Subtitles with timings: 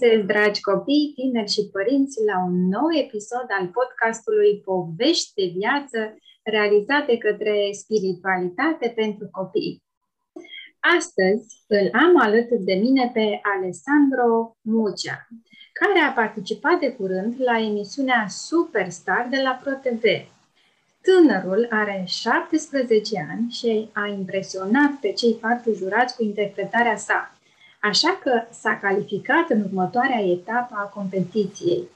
[0.00, 5.32] Bine vă găsesc, dragi copii, tineri și părinți, la un nou episod al podcastului Povești
[5.34, 5.98] de viață
[6.42, 9.82] realizate către spiritualitate pentru copii.
[10.98, 15.28] Astăzi îl am alături de mine pe Alessandro Mucea,
[15.72, 20.04] care a participat de curând la emisiunea Superstar de la ProTV.
[21.02, 27.33] Tânărul are 17 ani și a impresionat pe cei patru jurați cu interpretarea sa,
[27.90, 31.88] așa că s-a calificat în următoarea etapă a competiției.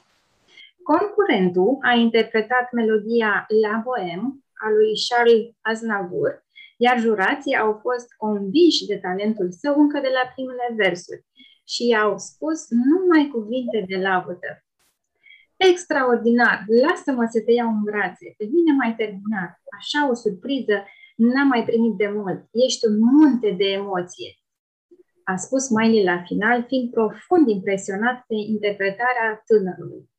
[0.83, 4.27] Concurentul a interpretat melodia La Bohème
[4.63, 6.31] a lui Charles Aznavour,
[6.77, 11.25] iar jurații au fost conviși de talentul său încă de la primele versuri
[11.71, 14.51] și i-au spus numai cuvinte de laudă.
[15.57, 16.57] Extraordinar!
[16.83, 18.27] Lasă-mă să te iau în brațe.
[18.37, 19.53] Pe mine mai terminat.
[19.79, 20.77] Așa o surpriză
[21.15, 22.39] n-am mai primit de mult.
[22.51, 24.39] Ești un munte de emoție
[25.31, 30.09] a spus Miley la final, fiind profund impresionat de interpretarea tânărului.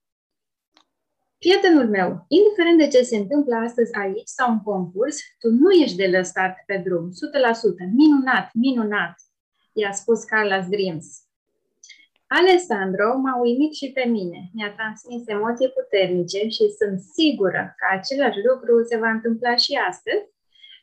[1.38, 5.96] Prietenul meu, indiferent de ce se întâmplă astăzi aici sau în concurs, tu nu ești
[5.96, 7.12] de lăsat pe drum, 100%,
[8.00, 9.14] minunat, minunat,
[9.72, 11.06] i-a spus Carlos Dreams.
[12.26, 18.38] Alessandro m-a uimit și pe mine, mi-a transmis emoții puternice și sunt sigură că același
[18.48, 20.24] lucru se va întâmpla și astăzi,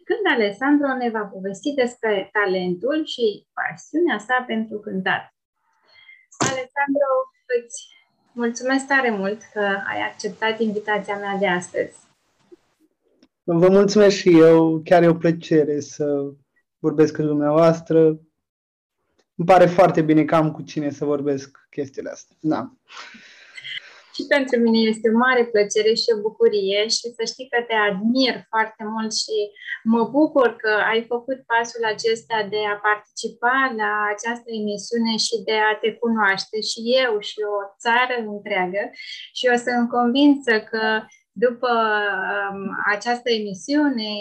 [0.07, 5.23] când Alessandro ne va povesti despre talentul și pasiunea sa pentru cântat.
[6.37, 7.09] Alessandro,
[7.57, 7.77] îți
[8.31, 11.95] mulțumesc tare mult că ai acceptat invitația mea de astăzi.
[13.43, 16.33] Vă mulțumesc și eu, chiar e o plăcere să
[16.79, 17.99] vorbesc cu dumneavoastră.
[19.35, 22.35] Îmi pare foarte bine că am cu cine să vorbesc chestiile astea.
[22.39, 22.71] Da.
[24.17, 27.75] Și pentru mine este o mare plăcere și o bucurie și să știi că te
[27.89, 29.37] admir foarte mult și
[29.93, 35.57] mă bucur că ai făcut pasul acesta de a participa la această emisiune și de
[35.69, 38.83] a te cunoaște și eu și o țară întreagă
[39.37, 40.83] și o să îmi convinsă că
[41.45, 41.71] după
[42.49, 42.61] um,
[42.95, 44.11] această emisiune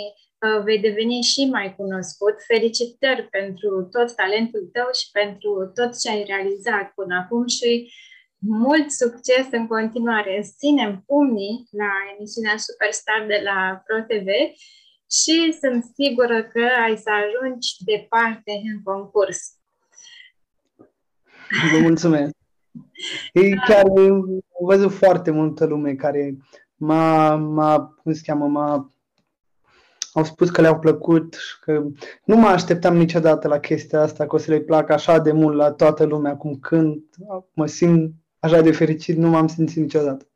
[0.44, 2.36] uh, vei deveni și mai cunoscut.
[2.52, 7.70] Felicitări pentru tot talentul tău și pentru tot ce ai realizat până acum și
[8.38, 10.38] mult succes în continuare.
[10.38, 14.28] Îți ținem pumnii la emisiunea Superstar de la ProTV
[15.10, 19.38] și sunt sigură că ai să ajungi departe în concurs.
[21.72, 22.34] Vă mulțumesc!
[23.32, 26.36] E chiar am văzut foarte multă lume care
[26.74, 28.90] m-a, m-a cum se cheamă, m-a
[30.16, 31.84] au spus că le-au plăcut și că
[32.24, 35.56] nu mă așteptam niciodată la chestia asta, că o să le placă așa de mult
[35.56, 37.02] la toată lumea cum când
[37.52, 40.26] mă simt așa de fericit nu m-am simțit niciodată.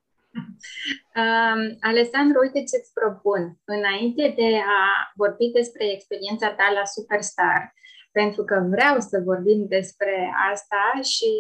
[1.23, 3.43] Um, Alessandru, uite ce-ți propun.
[3.65, 4.51] Înainte de
[4.81, 4.83] a
[5.15, 7.75] vorbi despre experiența ta la Superstar,
[8.13, 10.15] pentru că vreau să vorbim despre
[10.53, 11.33] asta și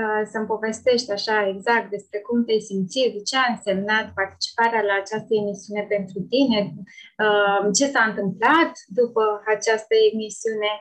[0.00, 5.32] uh, să-mi povestești așa exact despre cum te-ai simțit, ce a însemnat participarea la această
[5.42, 6.60] emisiune pentru tine,
[7.24, 9.24] uh, ce s-a întâmplat după
[9.54, 10.72] această emisiune.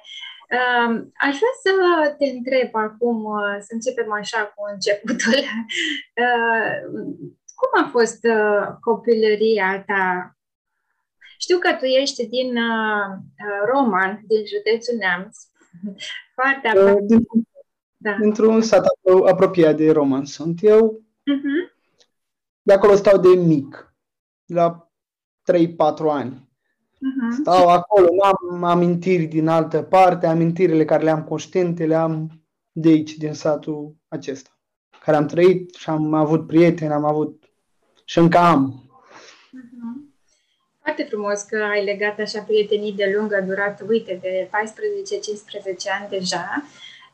[1.14, 1.72] Aș vrea să
[2.18, 5.40] te întreb acum, uh, să începem așa cu începutul.
[6.16, 7.04] Uh,
[7.56, 10.36] cum a fost uh, copilăria ta?
[11.38, 12.58] Știu că tu ești din
[13.74, 15.38] Roman, din județul Neamț,
[16.36, 17.02] foarte aproape.
[17.06, 17.26] Din,
[17.98, 18.18] da.
[18.20, 18.86] Dintr-un sat
[19.26, 21.02] apropiat de Roman sunt eu.
[21.02, 21.74] Uh-huh.
[22.62, 23.96] De acolo stau de mic,
[24.46, 24.92] la
[25.52, 25.56] 3-4
[26.10, 26.53] ani.
[27.04, 27.36] Uh-huh.
[27.40, 32.42] Stau acolo, nu am amintiri din altă parte, amintirile care le-am conștiente le am
[32.72, 34.50] de aici, din satul acesta,
[35.04, 37.44] care am trăit și am avut prieteni, am avut
[38.06, 38.84] și încă am.
[38.84, 40.12] Uh-huh.
[40.82, 44.52] Foarte frumos că ai legat așa prietenii de lungă durată, uite, de 14-15
[46.00, 46.64] ani deja.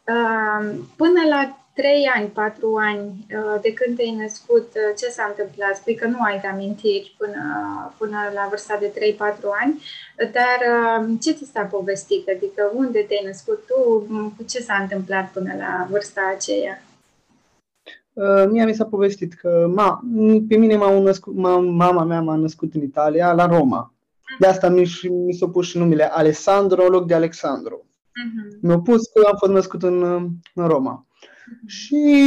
[0.07, 5.25] Uh, până la 3 ani, 4 ani uh, de când te-ai născut, uh, ce s-a
[5.29, 5.75] întâmplat?
[5.75, 7.41] Spui că nu ai de amintiri până,
[7.97, 9.17] până la vârsta de 3-4
[9.61, 9.81] ani,
[10.17, 12.23] dar uh, ce ți s-a povestit?
[12.35, 13.81] Adică unde te-ai născut tu?
[14.37, 16.81] Cu ce s-a întâmplat până la vârsta aceea?
[18.49, 19.99] Mie mi s-a povestit că ma,
[20.47, 23.93] pe mine m-a născut, ma, mama mea m-a născut în Italia, la Roma.
[24.39, 24.91] De asta mi,
[25.25, 27.85] mi s-a pus și numele Alessandro în loc de Alexandru.
[27.85, 28.59] Uh-huh.
[28.61, 30.01] Mi-a pus că am fost născut în,
[30.53, 31.07] în Roma.
[31.65, 32.19] Și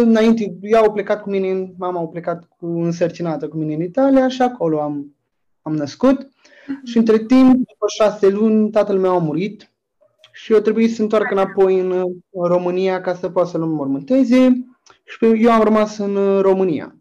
[0.00, 4.28] înainte, eu au plecat cu mine, mama au plecat cu însărcinată cu mine în Italia
[4.28, 5.14] și acolo am,
[5.62, 6.24] am născut.
[6.24, 6.84] Uh-huh.
[6.84, 9.72] Și între timp, după șase luni, tatăl meu a murit
[10.32, 11.90] și eu trebuie să întoarcă înapoi în,
[12.30, 14.64] în România ca să poată să-l mormânteze
[15.04, 16.96] și eu am rămas în România.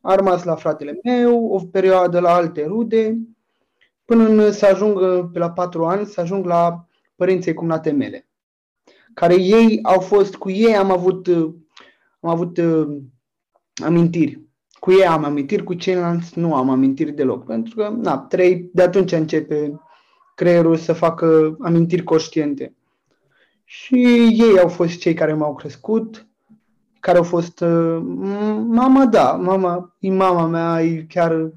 [0.00, 3.18] Am rămas la fratele meu, o perioadă la alte rude,
[4.04, 4.98] până să ajung
[5.32, 6.86] pe la patru ani, să ajung la
[7.16, 8.25] părinții cumnate mele
[9.16, 11.26] care ei au fost, cu ei am avut,
[12.20, 12.96] am avut uh,
[13.84, 14.40] amintiri.
[14.78, 17.44] Cu ei am amintiri, cu ceilalți nu am amintiri deloc.
[17.44, 19.80] Pentru că, na, trei, de atunci începe
[20.34, 22.74] creierul să facă amintiri conștiente.
[23.64, 23.94] Și
[24.38, 26.26] ei au fost cei care m-au crescut,
[27.00, 27.98] care au fost uh,
[28.66, 31.50] mama, da, mama, e mama mea, e chiar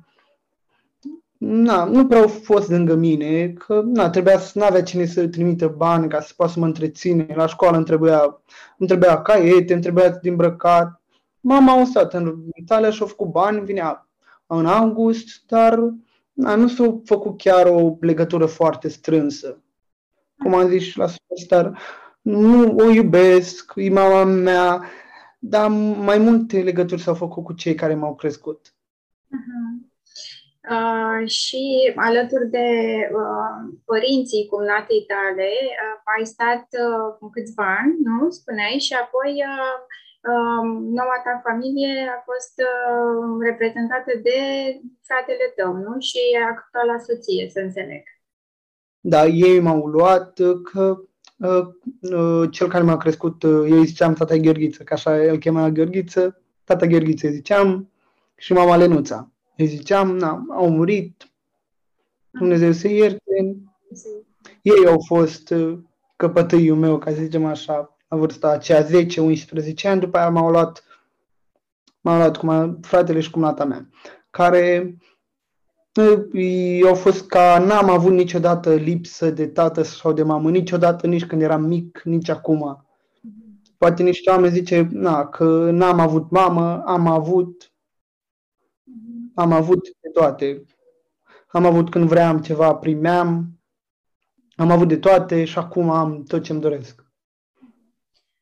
[1.40, 5.28] na, nu prea au fost lângă mine, că na, trebuia să nu avea cine să
[5.28, 7.28] trimită bani ca să poată să mă întreține.
[7.36, 8.42] La școală îmi trebuia,
[8.78, 11.02] îmi trebuia caiete, îmi trebuia de îmbrăcat.
[11.40, 14.08] Mama a stat în Italia și a făcut bani, vinea
[14.48, 15.94] în august, dar
[16.34, 19.62] na, nu s-a făcut chiar o legătură foarte strânsă.
[20.38, 21.80] Cum am zis și la Superstar,
[22.22, 24.82] nu o iubesc, e mama mea,
[25.40, 25.70] dar
[26.04, 28.74] mai multe legături s-au făcut cu cei care m-au crescut.
[29.28, 29.79] Uh-huh.
[30.76, 31.64] Uh, și
[31.96, 32.68] alături de
[33.20, 38.30] uh, părinții cumnatei tale, uh, ai stat uh, câțiva ani, nu?
[38.40, 39.76] Spuneai, și apoi uh,
[40.32, 40.64] uh,
[40.98, 44.40] noua ta familie a fost uh, reprezentată de
[45.08, 45.94] fratele tău, nu?
[46.10, 46.22] Și
[46.52, 48.04] actuala soție, să înțeleg.
[49.00, 50.34] Da, ei m-au luat
[50.72, 50.84] că
[51.38, 51.66] uh,
[52.18, 55.70] uh, cel care m-a crescut, uh, eu îi ziceam tata Gheorghiță, că așa el chema
[55.70, 57.92] Gheorghiță, tata Gheorghiță îi ziceam
[58.36, 59.32] și mama Lenuța.
[59.60, 61.32] Îi ziceam, na, au murit,
[62.32, 63.58] Dumnezeu să ierte.
[64.62, 65.80] Ei au fost uh,
[66.16, 68.90] căpătâiul meu, ca să zicem așa, la vârsta aceea 10-11
[69.84, 70.84] ani, după aia m-au luat,
[72.02, 73.90] m-au luat cum fratele și cumnata mea,
[74.30, 74.98] care
[75.96, 81.26] uh, au fost ca n-am avut niciodată lipsă de tată sau de mamă, niciodată, nici
[81.26, 82.86] când eram mic, nici acum.
[83.78, 87.72] Poate niște oameni zice na, că n-am avut mamă, am avut,
[89.40, 90.64] am avut de toate.
[91.48, 93.60] Am avut când vreau ceva, primeam.
[94.56, 97.04] Am avut de toate și acum am tot ce-mi doresc.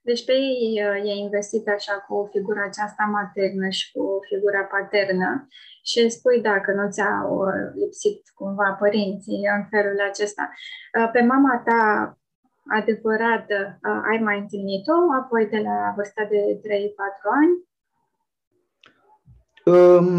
[0.02, 5.48] Deci pe ei uh, i-ai investit așa cu figura aceasta maternă și cu figura paternă
[5.84, 10.50] și spui dacă nu ți-au uh, lipsit cumva părinții în felul acesta.
[11.00, 11.82] Uh, pe mama ta
[12.80, 13.80] adevărată
[14.10, 16.62] ai mai întâlnit-o apoi de la vârsta de 3-4
[17.40, 17.66] ani?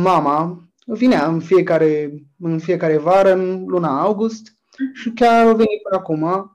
[0.03, 4.57] Mama vinea în fiecare, în fiecare vară, în luna august
[4.93, 6.53] și chiar au venit până acum.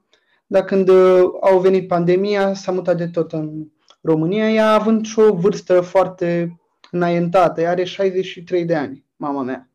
[0.48, 3.68] Dar când uh, au venit pandemia, s-a mutat de tot în
[4.02, 6.58] România, ea având și o vârstă foarte
[6.92, 9.70] înaintată, ea are 63 de ani, mama mea.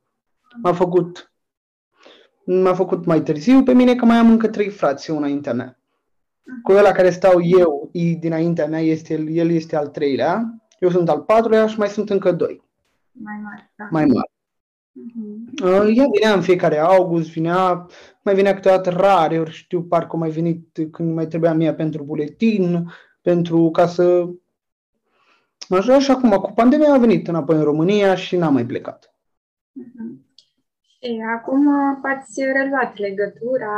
[0.63, 1.33] M-a făcut,
[2.45, 5.79] m-a făcut mai târziu pe mine că mai am încă trei frați, una înaintea mea.
[6.63, 7.91] Cu ăla care stau eu,
[8.21, 12.33] dinaintea mea, este, el este al treilea, eu sunt al patrulea și mai sunt încă
[12.33, 12.63] doi.
[13.13, 13.89] Mai mari, da.
[13.91, 14.31] Mai mari.
[14.99, 15.95] Uh-huh.
[15.95, 17.87] Ea vinea în fiecare august, vinea,
[18.23, 22.93] mai vinea câteodată rare, ori știu, parcă mai venit când mai trebuia mie pentru buletin,
[23.23, 24.29] pentru ca să...
[25.69, 29.15] Așa și acum, cu pandemia a venit înapoi în România și n-a mai plecat.
[29.83, 30.27] Uh-huh.
[31.01, 31.69] Și acum
[32.03, 33.71] ați reluat legătura?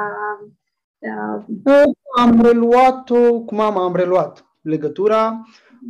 [0.99, 1.83] Uh...
[2.19, 5.41] Am reluat-o, cu mama am reluat legătura.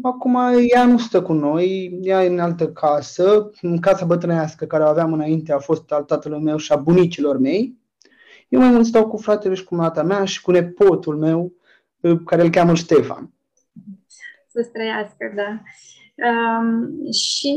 [0.02, 0.38] Acum
[0.74, 4.86] ea nu stă cu noi, ea e în altă casă, în casa bătrânească care o
[4.86, 7.78] aveam înainte a fost al tatălui meu și a bunicilor mei.
[8.48, 11.52] Eu mai mult stau cu fratele și cu mata mea și cu nepotul meu,
[12.24, 13.32] care îl cheamă Ștefan.
[14.48, 15.62] Să străiască, da.
[16.28, 17.56] Um, și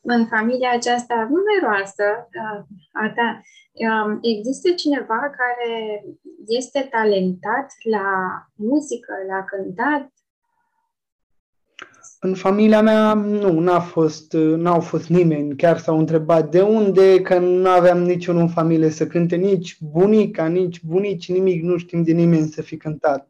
[0.00, 3.40] în familia aceasta numeroasă uh, a ta,
[3.72, 6.04] um, există cineva care
[6.46, 8.08] este talentat la
[8.54, 10.12] muzică, la cântat?
[12.20, 15.56] În familia mea nu, n-a fost, n-au fost nimeni.
[15.56, 20.46] Chiar s-au întrebat de unde, că nu aveam niciunul în familie să cânte, nici bunica,
[20.46, 23.28] nici bunici, nimic, nu știm de nimeni să fi cântat.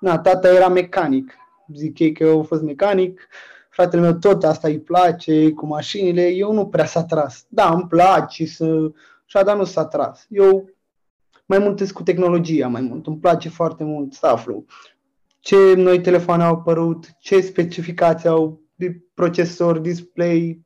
[0.00, 1.34] Na, tata era mecanic.
[1.74, 3.28] Zic ei că eu au fost mecanic.
[3.70, 6.28] Fratele meu tot asta îi place, cu mașinile.
[6.28, 7.46] Eu nu prea s-a tras.
[7.48, 8.90] Da, îmi place să...
[9.24, 10.26] Și dar nu s-a tras.
[10.28, 10.70] Eu
[11.46, 13.06] mai mult cu tehnologia, mai mult.
[13.06, 14.64] Îmi place foarte mult să aflu
[15.48, 18.60] ce noi telefoane au apărut, ce specificații au
[19.14, 20.62] procesor, display.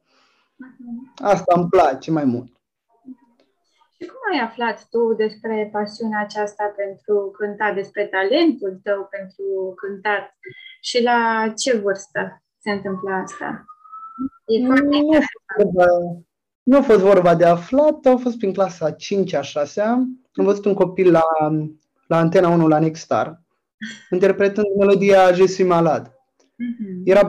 [0.56, 1.12] Mhm.
[1.22, 2.52] Asta îmi place mai mult.
[3.96, 10.36] Și cum ai aflat tu despre pasiunea aceasta pentru cântat, despre talentul tău pentru cântat
[10.80, 13.64] și la ce vârstă se întâmplă asta?
[14.46, 16.24] E foarte nu,
[16.62, 20.74] nu a fost vorba de aflat, a fost prin clasa 5-a, 6 Am văzut un
[20.74, 21.22] copil la,
[22.06, 23.42] la Antena 1 la Nexstar
[24.10, 26.08] interpretând melodia Je suis malade.
[26.08, 27.02] Mm-hmm.
[27.04, 27.26] Era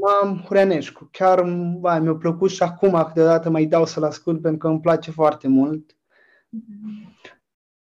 [0.00, 1.08] Mam Hureanescu.
[1.12, 1.42] Chiar
[1.78, 5.48] ba, mi-a plăcut și acum câteodată mai dau să-l ascult pentru că îmi place foarte
[5.48, 5.96] mult.
[6.56, 7.12] Mm-hmm.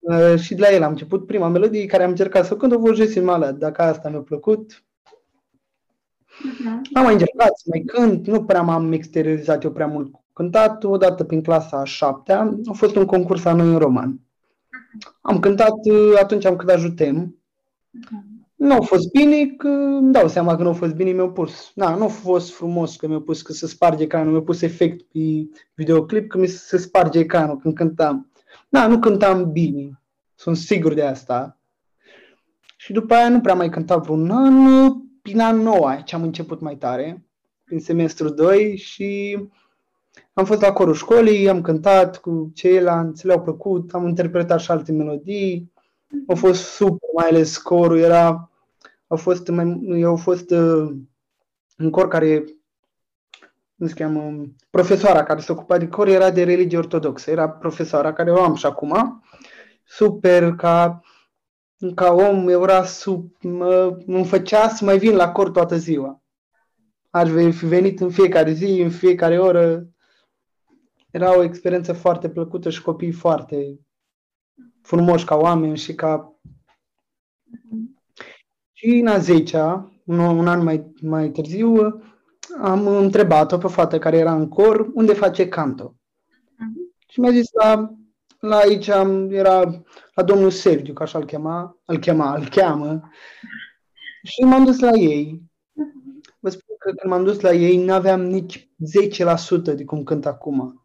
[0.02, 2.80] Uh, și de la el am început prima melodie care am încercat să cânt, a
[2.80, 3.58] fost Jesse Malad.
[3.58, 4.84] Dacă asta mi-a plăcut,
[6.24, 6.94] uh-huh.
[6.94, 10.84] am mai încercat să mai cânt, nu prea m-am exteriorizat eu prea mult cu cântat.
[10.84, 14.20] Odată prin clasa a șaptea a fost un concurs al noi în roman.
[14.20, 15.20] Uh-huh.
[15.22, 17.41] Am cântat, uh, atunci am cântat Jutem.
[17.98, 18.42] Uh-huh.
[18.56, 21.72] Nu a fost bine, că îmi dau seama că nu a fost bine, mi-au pus.
[21.76, 25.02] Na, nu a fost frumos că mi-au pus că se sparge ecranul, mi-au pus efect
[25.02, 25.20] pe
[25.74, 28.32] videoclip că mi se sparge ecranul când cântam.
[28.70, 30.02] Da, nu cântam bine.
[30.36, 31.60] Sunt sigur de asta.
[32.78, 34.54] Și după aia nu prea mai cântam vreun an.
[35.22, 37.26] Prin an nou, ce am început mai tare,
[37.64, 39.40] prin semestru 2 și
[40.34, 44.92] am fost la corul școlii, am cântat cu ceilalți, le-au plăcut, am interpretat și alte
[44.92, 45.71] melodii.
[46.28, 48.52] A fost super, mai ales corul era,
[49.08, 50.92] a fost, mai, au fost uh,
[51.78, 52.44] un cor care
[53.82, 57.32] cum se cheamă, profesoara care se ocupa de cor era de religie ortodoxă.
[57.32, 59.24] Era profesoara care o am și acum.
[59.84, 61.02] Super, ca,
[61.96, 66.22] ca om, era sub, mă, îmi făcea să mai vin la cor toată ziua.
[67.10, 69.88] Aș fi venit în fiecare zi, în fiecare oră.
[71.12, 73.80] Era o experiență foarte plăcută și copii foarte
[74.82, 76.36] frumoși ca oameni și ca...
[78.72, 79.58] Și în a 10
[80.06, 82.02] un, un an mai, mai târziu,
[82.62, 85.96] am întrebat-o pe o fată care era în cor unde face canto.
[85.96, 87.08] Uh-huh.
[87.08, 87.96] Și mi-a zis la,
[88.40, 89.84] la aici am, era
[90.14, 93.10] la domnul Sergiu, că așa îl chema, îl chema, îl cheamă.
[94.24, 95.42] Și m-am dus la ei.
[95.44, 96.32] Uh-huh.
[96.40, 98.70] Vă spun că când m-am dus la ei, nu aveam nici
[99.72, 100.81] 10% de cum cânt acum.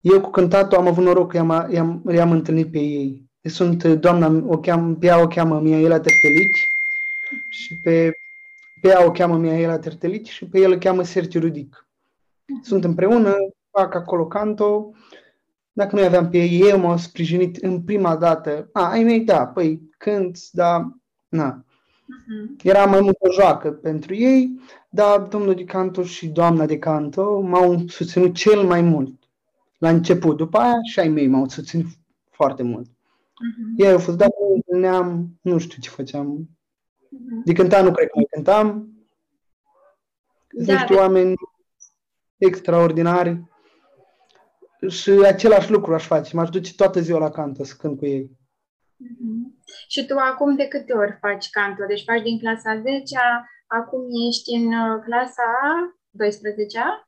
[0.00, 3.30] Eu cu cântatul am avut noroc că i-am, i-am, i-am întâlnit pe ei.
[3.42, 6.66] Sunt doamna, o cheam, pe ea o cheamă Miaela Tertelici
[7.48, 8.12] și pe
[8.80, 11.88] pe ea o cheamă Mihaela Tertelici și pe el o cheamă Sergiu Rudic.
[12.62, 13.34] Sunt împreună,
[13.70, 14.90] fac acolo canto.
[15.72, 18.68] Dacă noi aveam pe ei, ei m-au sprijinit în prima dată.
[18.72, 20.96] A, ai mei, da, păi când, da,
[21.28, 21.64] na.
[21.64, 22.62] Uh-huh.
[22.62, 27.40] Era mai mult o joacă pentru ei, dar domnul de canto și doamna de canto
[27.40, 29.19] m-au susținut cel mai mult.
[29.80, 31.86] La început, după aia și ai mei m-au susținut
[32.30, 32.86] foarte mult.
[32.86, 33.76] Uh-huh.
[33.76, 34.34] Ei au fost, dacă
[34.66, 36.48] ne-am, nu știu ce făceam,
[37.44, 38.88] de cânta nu cred că mai cântam.
[40.48, 41.34] Sunt da, niște oameni
[42.36, 43.42] extraordinari
[44.88, 46.36] și același lucru aș face.
[46.36, 48.30] M-aș duce toată ziua la cantă să cânt cu ei.
[49.04, 49.64] Mm-hmm.
[49.88, 51.84] Și tu acum de câte ori faci canto?
[51.86, 53.16] Deci faci din clasa 10
[53.66, 55.50] acum ești în uh, clasa
[56.20, 57.04] 12-a?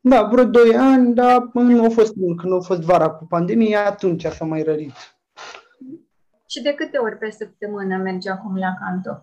[0.00, 4.26] Da, vreo 2 ani, dar nu a fost, când a fost vara cu pandemia, atunci
[4.26, 4.92] s-a mai rărit.
[6.46, 9.20] Și de câte ori pe săptămână mergi acum la canto?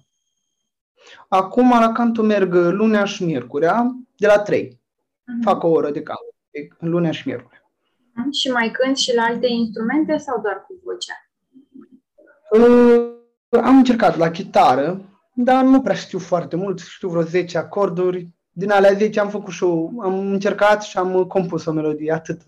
[1.27, 4.67] Acum la canto merg lunea și miercurea, de la 3.
[4.67, 4.77] Uh-huh.
[5.25, 5.41] Mhm.
[5.41, 6.23] Fac o oră de canto,
[6.79, 7.59] lunea și miercurea.
[7.61, 8.31] Uh-huh.
[8.31, 11.13] Și mai cânt și la alte instrumente sau doar cu vocea?
[12.51, 13.13] Uh,
[13.63, 15.01] am încercat la chitară,
[15.33, 18.33] dar nu prea știu foarte mult, știu vreo 10 acorduri.
[18.57, 22.41] Din alea 10 am făcut și o, am încercat și am compus o melodie, atât.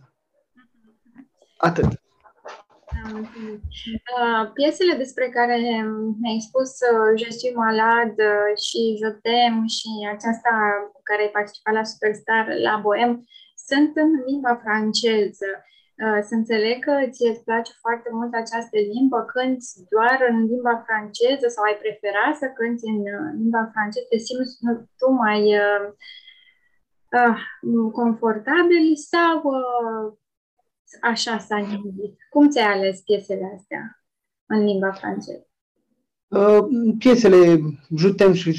[1.58, 1.86] Atât.
[3.14, 5.58] Uh, piesele despre care
[6.22, 10.52] mi-ai spus, uh, Je suis malade uh, și Jotem și aceasta
[10.94, 13.12] cu care ai participat la Superstar la Bohem,
[13.68, 15.50] sunt în limba franceză.
[16.28, 19.58] Să înțeleg că ție îți place foarte mult această limbă, când
[19.90, 23.02] doar în limba franceză sau ai prefera să cânti în
[23.42, 24.58] limba franceză, te simți
[25.00, 25.86] tu mai uh,
[27.92, 30.14] confortabil sau uh,
[31.02, 32.18] așa s-a nimerit.
[32.30, 33.84] Cum ți-ai ales piesele astea
[34.46, 35.47] în limba franceză?
[36.28, 36.58] Uh,
[37.00, 37.60] piesele
[37.96, 38.52] Jutem și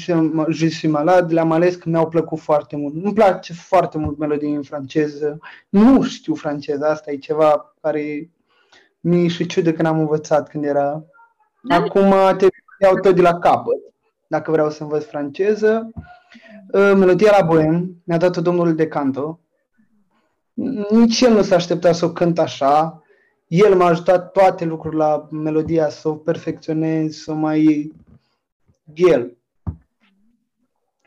[0.49, 3.03] Je suis malade le-am ales că mi-au plăcut foarte mult.
[3.03, 5.39] Îmi place foarte mult melodie în franceză.
[5.69, 8.29] Nu știu franceză, asta e ceva care
[8.99, 11.03] mi și ciudă când am învățat când era.
[11.61, 11.75] Da.
[11.75, 12.47] Acum te
[12.79, 13.79] iau tot de la capăt,
[14.27, 15.91] dacă vreau să învăț franceză.
[16.73, 19.39] Uh, melodia la Bohem mi-a dat-o domnul de canto,
[20.89, 23.03] nici el nu s-a așteptat să o cânt așa.
[23.49, 27.91] El m-a ajutat toate lucrurile la melodia, să o perfecționez, să o mai...
[28.93, 29.37] El.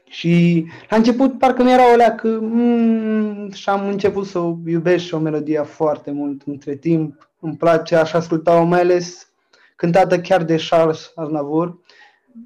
[0.04, 5.14] Și la început parcă mi-era o leacă mm, și am început să o iubesc și
[5.14, 7.30] o melodie foarte mult între timp.
[7.40, 9.32] Îmi place, aș asculta-o mai ales
[9.76, 11.78] cântată chiar de Charles Aznavour.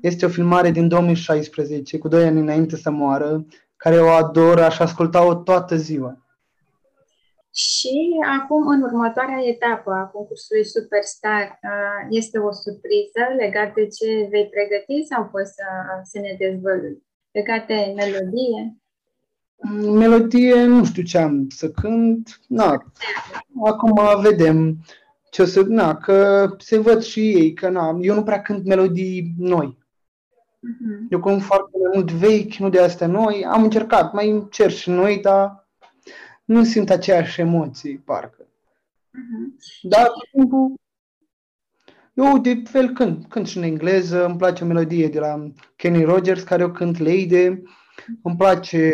[0.01, 4.79] Este o filmare din 2016, cu doi ani înainte să moară, care o ador, aș
[4.79, 6.26] asculta-o toată ziua.
[7.59, 11.59] Și acum, în următoarea etapă a concursului Superstar,
[12.09, 15.65] este o surpriză legată de ce vei pregăti sau poți să,
[16.03, 17.03] să ne dezvălui?
[17.31, 18.77] Legat de melodie?
[19.99, 22.41] Melodie, nu știu ce am să cânt.
[22.49, 22.93] Na,
[23.65, 24.77] acum vedem.
[25.31, 28.65] ce o să, na, că se văd și ei, că na, eu nu prea cânt
[28.65, 29.79] melodii noi.
[29.79, 31.09] Uh-huh.
[31.11, 33.45] Eu cânt foarte mult vechi, nu de astea noi.
[33.45, 35.66] Am încercat, mai încerc și noi, dar
[36.47, 38.47] nu simt aceeași emoții, parcă.
[38.47, 39.61] Uh-huh.
[39.83, 40.75] Dar cu timpul,
[42.15, 46.05] eu de fel cânt, cânt și în engleză, îmi place o melodie de la Kenny
[46.05, 47.47] Rogers, care eu cânt Lady,
[48.23, 48.93] îmi place,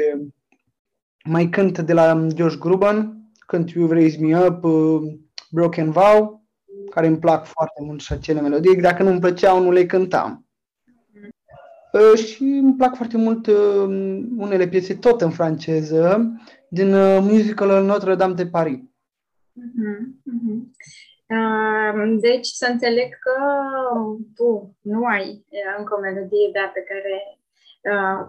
[1.24, 5.12] mai cânt de la Josh Gruban, cânt You Raise Me Up, uh,
[5.50, 6.42] Broken Vow,
[6.90, 8.80] care îmi plac foarte mult și acele melodii.
[8.80, 10.46] Dacă nu îmi plăceau, nu le cântam.
[11.92, 13.84] Uh, și îmi plac foarte mult uh,
[14.36, 16.32] unele piese tot în franceză,
[16.78, 18.80] din uh, musicalul Notre-Dame de Paris.
[19.64, 20.00] Uh-huh,
[20.32, 20.60] uh-huh.
[21.36, 23.36] Uh, deci să înțeleg că
[24.34, 25.46] tu nu ai
[25.78, 27.16] încă o melodie da, pe care,
[27.92, 28.20] uh,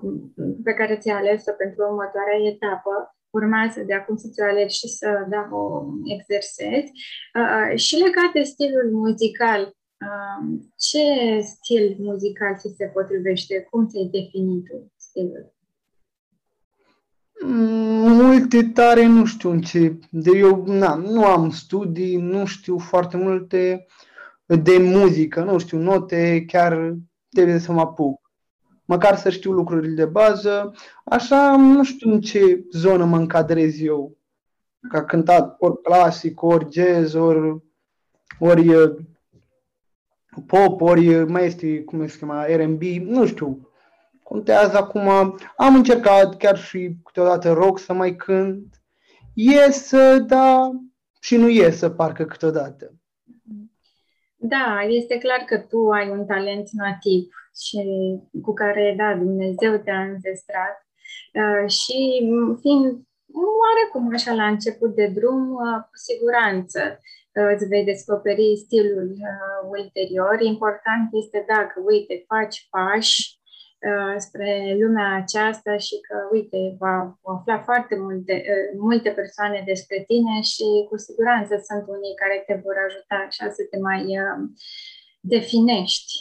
[0.64, 5.26] pe care ți-ai ales-o pentru următoarea etapă, urmează de acum să ți-o alegi și să
[5.30, 5.84] da, o
[6.16, 6.92] exersezi.
[7.40, 9.62] Uh, și legat de stilul muzical,
[10.08, 10.42] uh,
[10.88, 11.06] ce
[11.42, 13.68] stil muzical ți se potrivește?
[13.70, 15.54] Cum ți-ai definit stilul?
[17.46, 20.00] Multe tare nu știu în ce.
[20.10, 23.86] De eu na, nu am studii, nu știu foarte multe
[24.46, 26.96] de muzică, nu știu note, chiar
[27.30, 28.24] trebuie să mă apuc
[28.86, 30.74] măcar să știu lucrurile de bază.
[31.04, 34.18] Așa, nu știu în ce zonă mă încadrez eu.
[34.90, 37.64] Ca cântat ori clasic, ori jazz, ori,
[38.40, 38.96] ori
[40.48, 43.72] pop, ori mai este, cum se chema, R&B, nu știu.
[44.24, 45.08] Contează acum,
[45.58, 48.82] am încercat chiar și câteodată rock să mai cânt.
[49.34, 50.70] Iesă, da,
[51.22, 52.94] și nu iesă parcă câteodată.
[54.36, 57.28] Da, este clar că tu ai un talent nativ
[57.62, 57.80] și
[58.42, 60.88] cu care, da, Dumnezeu te-a înzestrat
[61.34, 61.98] uh, și
[62.62, 62.86] fiind
[63.62, 66.80] oarecum așa la început de drum, uh, cu siguranță
[67.36, 69.16] uh, îți vei descoperi stilul
[69.70, 70.42] ulterior.
[70.42, 73.42] Important este dacă, uite, faci pași
[73.90, 80.04] Uh, spre lumea aceasta și că, uite, va afla foarte multe, uh, multe persoane despre
[80.08, 84.40] tine și cu siguranță sunt unii care te vor ajuta așa să te mai uh,
[85.20, 86.14] definești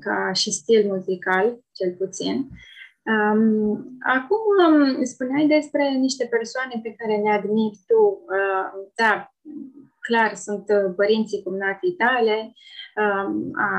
[0.00, 2.36] ca și stil muzical, cel puțin.
[3.12, 8.00] Um, acum um, spuneai despre niște persoane pe care le admiri tu.
[8.36, 9.34] Uh, da,
[10.08, 10.64] clar, sunt
[10.96, 12.54] părinții cumnatii tale,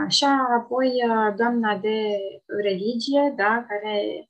[0.06, 0.92] Așa, apoi
[1.36, 1.98] doamna de
[2.64, 4.30] religie, da, care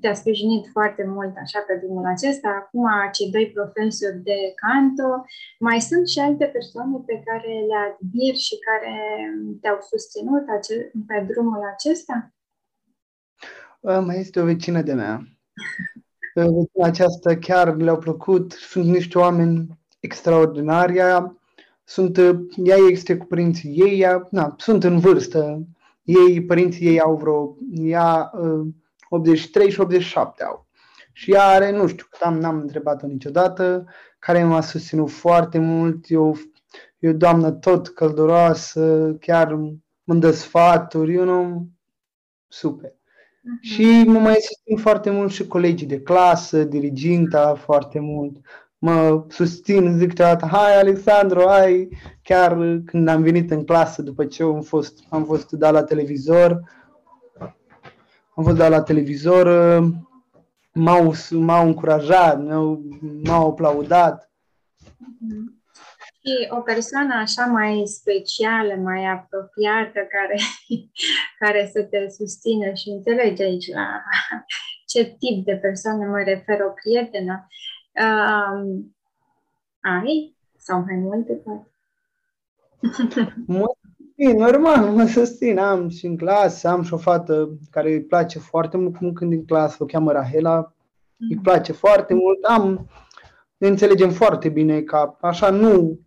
[0.00, 5.24] te-a sprijinit foarte mult așa pe drumul acesta, acum cei doi profesori de canto,
[5.58, 8.94] mai sunt și alte persoane pe care le admir și care
[9.60, 10.44] te-au susținut
[11.06, 12.34] pe drumul acesta?
[13.80, 15.20] Mai este o vecină de mea.
[16.34, 19.66] Vecina aceasta chiar le-au plăcut, sunt niște oameni
[20.06, 21.00] extraordinari
[21.84, 22.18] sunt,
[22.56, 25.66] ea este cu părinții ei, ea, na, sunt în vârstă,
[26.02, 28.30] ei, părinții ei au vreo, ea
[29.08, 30.66] 83 și 87 au.
[31.12, 33.86] Și ea are, nu știu, am, n-am întrebat-o niciodată,
[34.18, 36.36] care m-a susținut foarte mult, eu,
[36.98, 39.52] eu doamnă tot călduroasă, chiar
[40.04, 41.68] îmi dă sfaturi, eu nu,
[42.48, 42.90] super.
[42.90, 43.60] Uh-huh.
[43.60, 48.36] Și mă mai susțin foarte mult și colegii de clasă, diriginta foarte mult
[48.86, 51.88] mă susțin, zic câteodată, hai Alexandru, hai,
[52.22, 52.52] chiar
[52.84, 56.60] când am venit în clasă după ce am fost, am fost dat la televizor,
[58.34, 59.46] am fost dat la televizor,
[60.72, 62.82] m-au, m-au încurajat, m-au,
[63.24, 64.30] m-au aplaudat.
[65.98, 70.38] Și o persoană așa mai specială, mai apropiată, care,
[71.40, 74.02] care să te susțină și înțelege aici la
[74.86, 77.46] ce tip de persoană mă refer, o prietenă,
[78.02, 78.96] Um,
[79.80, 80.36] ai?
[80.56, 81.70] Sau mai multe, poate?
[84.16, 85.58] E normal, mă susțin.
[85.58, 89.32] Am și în clasă, am și o fată care îi place foarte mult cum când
[89.32, 90.72] în clasă, o cheamă Rahela.
[90.72, 91.30] Mm-hmm.
[91.30, 92.44] Îi place foarte mult.
[92.44, 92.88] Am,
[93.56, 96.00] ne înțelegem foarte bine, ca așa nu,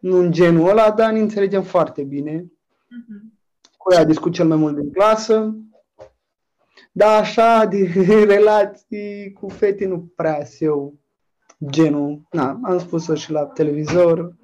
[0.00, 2.42] nu în genul ăla, dar ne înțelegem foarte bine.
[2.42, 3.38] Mm-hmm.
[3.76, 5.56] Cu ea discut cel mai mult din clasă.
[6.92, 7.92] Dar așa, de
[8.34, 10.99] relații cu fete nu prea eu
[11.68, 14.34] genul, na, am spus-o și la televizor,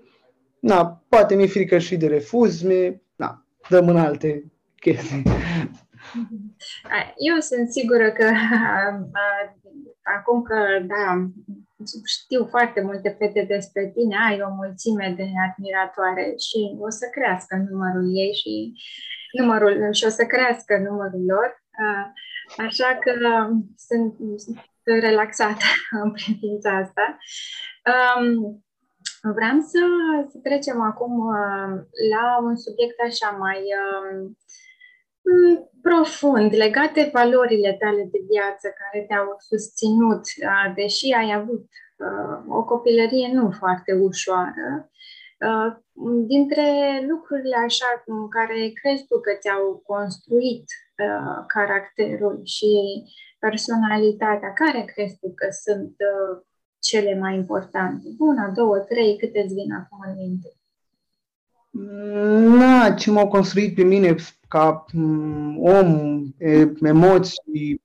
[0.60, 5.22] na, poate mi-e frică și de refuz, mi na, dăm în alte chestii.
[7.16, 8.30] Eu sunt sigură că
[10.18, 11.30] acum că, da,
[12.04, 17.66] știu foarte multe fete despre tine, ai o mulțime de admiratoare și o să crească
[17.70, 18.72] numărul ei și
[19.38, 21.64] numărul și o să crească numărul lor.
[22.66, 23.12] Așa că
[23.76, 24.14] sunt
[24.86, 25.64] relaxată
[26.02, 27.18] în privința asta.
[27.92, 28.64] Um,
[29.34, 29.80] vreau să,
[30.28, 31.72] să trecem acum uh,
[32.12, 34.30] la un subiect așa mai uh,
[35.82, 42.56] profund, legat de valorile tale de viață care te-au susținut, uh, deși ai avut uh,
[42.58, 44.90] o copilărie nu foarte ușoară.
[45.46, 45.70] Uh,
[46.26, 46.66] dintre
[47.08, 50.64] lucrurile așa cu care crezi tu că ți-au construit
[51.04, 52.70] uh, caracterul și
[53.38, 56.42] personalitatea, care crezi tu că sunt uh,
[56.78, 58.08] cele mai importante?
[58.18, 60.56] Una, două, trei, câte îți vin acum în minte?
[62.58, 64.14] Na, ce m-au construit pe mine
[64.48, 66.22] ca um, om,
[66.80, 67.82] emoții,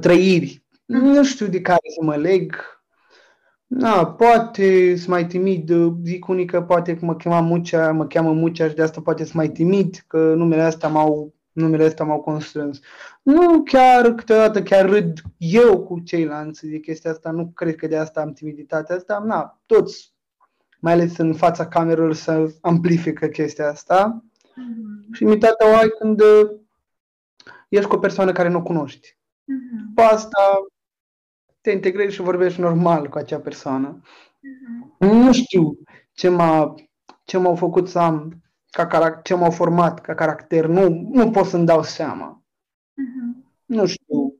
[0.00, 0.64] trăiri.
[0.86, 0.98] Mm.
[0.98, 2.54] Nu știu de care să mă leg.
[3.66, 5.70] Na, poate să mai timid,
[6.04, 9.24] zic unii că poate că mă chema Mucea, mă cheamă Mucea și de asta poate
[9.24, 12.80] să mai timid, că numele astea m-au, numele astea m-au constrâns.
[13.22, 17.96] Nu chiar, câteodată chiar râd eu cu ceilalți, zic chestia asta, nu cred că de
[17.96, 20.14] asta am timiditatea asta, na, toți,
[20.80, 24.24] mai ales în fața camerelor, să amplifică chestia asta.
[24.24, 25.12] Mm-hmm.
[25.12, 26.50] Și imitatea o ai când uh,
[27.68, 29.16] ești cu o persoană care nu o cunoști.
[29.16, 29.94] Mm-hmm.
[29.94, 30.66] Pe asta
[31.60, 34.00] te integrezi și vorbești normal cu acea persoană.
[34.00, 34.98] Mm-hmm.
[34.98, 35.78] Nu știu
[36.12, 36.74] ce m-a,
[37.24, 38.43] ce m-au făcut să am
[38.74, 42.42] ca caract- ce m-au format ca caracter, nu, nu pot să-mi dau seama.
[42.92, 43.44] Mm-hmm.
[43.64, 44.34] Nu știu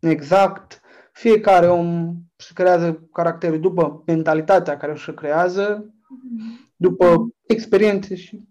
[0.00, 0.80] exact.
[1.12, 6.70] Fiecare om își creează caracterul după mentalitatea care își creează, mm-hmm.
[6.76, 8.48] după experiențe și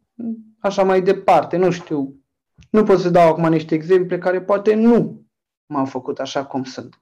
[0.60, 1.58] așa mai departe.
[1.58, 2.16] Nu știu.
[2.70, 5.26] Nu pot să dau acum niște exemple care poate nu
[5.66, 7.02] m-au făcut așa cum sunt.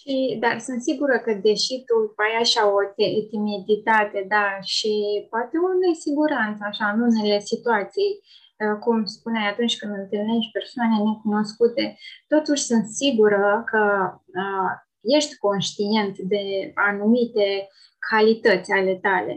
[0.00, 2.80] Și, dar sunt sigură că deși tu ai așa o
[3.30, 4.92] timiditate, da, și
[5.30, 8.10] poate o nesiguranță, așa, în unele situații,
[8.62, 11.96] uh, cum spuneai, atunci când întâlnești persoane necunoscute,
[12.28, 13.82] totuși sunt sigură că
[14.42, 14.70] uh,
[15.16, 16.42] ești conștient de
[16.74, 17.68] anumite
[18.10, 19.34] calități ale tale.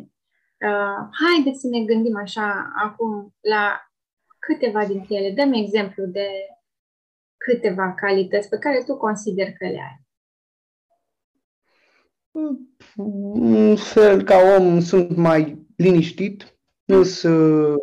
[0.67, 3.65] Uh, haideți să ne gândim așa acum la
[4.39, 5.31] câteva dintre ele.
[5.31, 6.27] Dăm exemplu de
[7.37, 10.02] câteva calități pe care tu consider că le ai.
[13.33, 16.57] În fel, ca om, sunt mai liniștit.
[16.83, 17.77] Nu sunt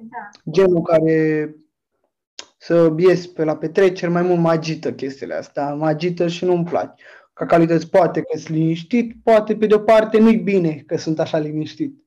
[0.00, 0.50] da.
[0.50, 1.54] genul care
[2.58, 6.64] să ies pe la petreceri, mai mult mă agită chestiile astea, mă agită și nu-mi
[6.64, 7.04] place.
[7.32, 11.38] Ca calități poate că sunt liniștit, poate pe de-o parte nu-i bine că sunt așa
[11.38, 12.02] liniștit.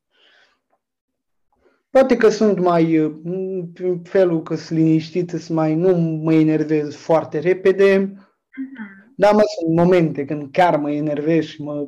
[1.89, 3.71] Poate că sunt mai, în
[4.03, 9.00] felul că sunt liniștit, sunt mai, nu mă enervez foarte repede, uh-huh.
[9.15, 11.87] Dar mă sunt momente când chiar mă enervez și mă,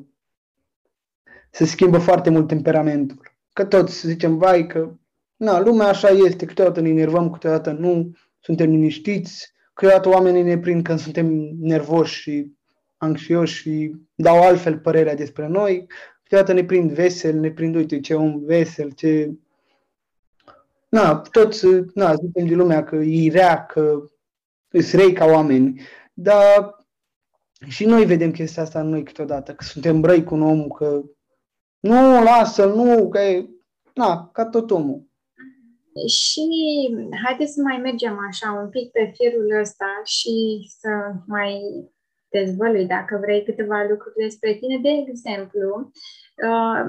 [1.50, 3.32] se schimbă foarte mult temperamentul.
[3.54, 4.92] Că toți zicem, vai, că
[5.36, 10.84] na, lumea așa este, câteodată ne enervăm, câteodată nu, suntem liniștiți, câteodată oamenii ne prind
[10.84, 11.28] când suntem
[11.60, 12.52] nervoși și
[12.98, 15.88] anxioși și dau altfel părerea despre noi,
[16.24, 19.34] câteodată ne prind vesel, ne prind, uite, ce om vesel, ce
[20.90, 24.10] na, toți, na, zicem din lumea că e rea, că
[24.70, 25.82] sunt rei ca oameni,
[26.14, 26.76] dar
[27.68, 31.02] și noi vedem chestia asta în noi câteodată, că suntem răi cu un om, că
[31.80, 33.50] nu, lasă-l, nu, că e,
[33.94, 35.12] na, ca tot omul.
[36.08, 36.46] Și
[37.24, 40.90] haideți să mai mergem așa un pic pe firul ăsta și să
[41.28, 41.62] mai
[42.30, 44.80] dezvălui, dacă vrei, câteva lucruri despre tine.
[44.82, 45.92] De exemplu,
[46.48, 46.82] uh,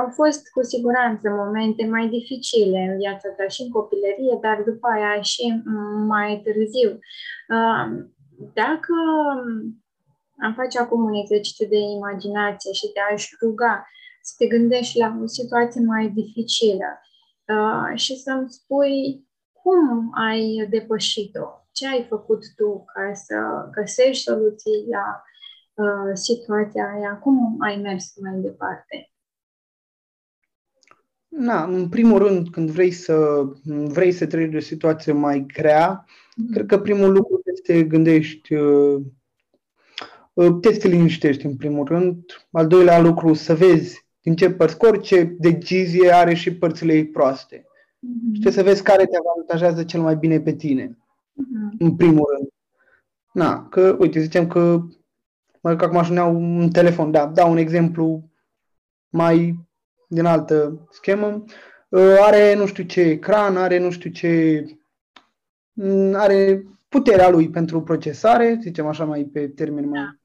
[0.00, 4.86] au fost cu siguranță momente mai dificile în viața ta și în copilărie, dar după
[4.94, 5.62] aia și
[6.06, 6.90] mai târziu.
[7.54, 8.13] Um,
[8.52, 8.94] dacă
[10.38, 13.86] am face acum un exercițiu de imaginație și de a-și ruga
[14.22, 17.00] să te gândești la o situație mai dificilă
[17.46, 23.34] uh, și să-mi spui cum ai depășit-o, ce ai făcut tu ca să
[23.70, 25.22] găsești soluții la
[25.84, 29.08] uh, situația aia, cum ai mers mai departe.
[31.28, 36.04] Na, în primul rând, când vrei să, vrei să treci de o situație mai grea,
[36.04, 36.23] mm-hmm.
[36.52, 39.00] Cred că primul lucru este să te gândești, uh,
[40.32, 42.24] uh, te să liniștești în primul rând.
[42.50, 47.56] Al doilea lucru, să vezi din ce părți, orice decizie are și părțile ei proaste.
[47.58, 48.42] Mm-hmm.
[48.42, 51.78] Și să vezi care te avantajează cel mai bine pe tine, mm-hmm.
[51.78, 52.48] în primul rând.
[53.32, 54.80] Na, că, uite, zicem că,
[55.60, 58.30] mă, că acum aș un telefon, da, dau un exemplu
[59.08, 59.58] mai
[60.08, 61.44] din altă schemă,
[61.88, 64.83] uh, are nu știu ce ecran, are nu știu ce, mm,
[66.14, 70.00] are puterea lui pentru procesare, zicem așa mai pe termen mai...
[70.00, 70.16] Da.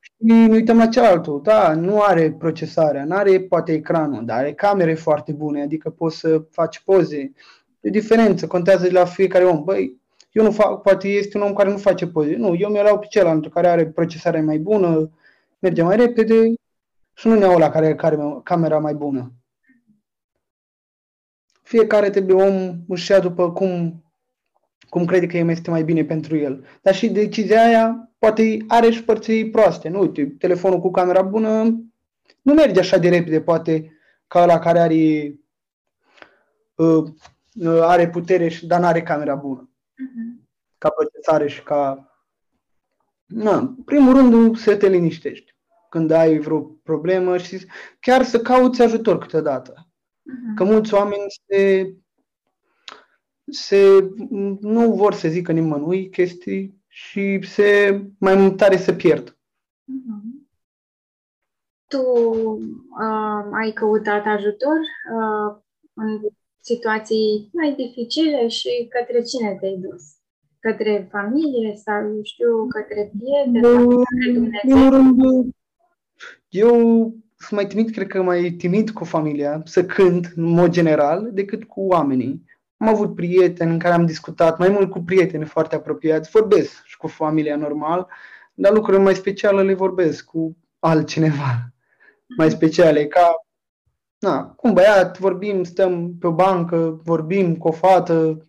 [0.00, 4.54] Și ne uităm la cealaltă, da, nu are procesarea, nu are poate ecranul, dar are
[4.54, 7.32] camere foarte bune, adică poți să faci poze.
[7.80, 9.64] E diferență, contează de la fiecare om.
[9.64, 10.00] Băi,
[10.32, 12.36] eu nu fac, poate este un om care nu face poze.
[12.36, 15.10] Nu, eu mi-o iau pe celălalt care are procesarea mai bună,
[15.58, 16.54] merge mai repede,
[17.14, 19.32] Și nu ne la care are camera mai bună.
[21.62, 24.04] Fiecare trebuie om își ia după cum,
[24.88, 26.64] cum crede că este mai bine pentru el.
[26.82, 29.88] Dar și decizia aia poate are și părții proaste.
[29.88, 31.80] Nu, uite, telefonul cu camera bună
[32.46, 35.34] nu merge așa de repede, poate, ca la care are,
[36.74, 37.04] uh,
[37.54, 39.70] uh, are putere, și, dar nu are camera bună.
[39.70, 40.44] Uh-huh.
[40.78, 42.10] Ca procesare și ca...
[43.26, 45.54] Na, în primul rând să te liniștești
[45.90, 47.66] când ai vreo problemă și
[48.00, 49.72] chiar să cauți ajutor câteodată.
[49.72, 50.54] Uh-huh.
[50.56, 51.94] Că mulți oameni se,
[53.50, 54.10] se,
[54.60, 59.30] nu vor să zică nimănui chestii și se mai tare să pierd.
[59.30, 60.44] Uh-huh.
[61.88, 62.02] Tu
[63.00, 64.78] uh, ai căutat ajutor
[65.16, 65.56] uh,
[65.94, 66.20] în
[66.60, 70.02] situații mai dificile și către cine te-ai dus?
[70.60, 75.46] Către familie sau, știu, către prieteni sau către Dumnezeu?
[76.48, 76.74] Eu
[77.38, 81.64] sunt mai timid, cred că mai timid cu familia, să cânt în mod general, decât
[81.64, 82.44] cu oamenii.
[82.76, 86.96] Am avut prieteni în care am discutat, mai mult cu prieteni foarte apropiați, vorbesc și
[86.96, 88.06] cu familia normal,
[88.54, 91.72] dar lucruri mai speciale le vorbesc cu altcineva
[92.36, 93.46] mai speciale, ca
[94.18, 98.46] na, cu un băiat, vorbim, stăm pe o bancă, vorbim cu o fată.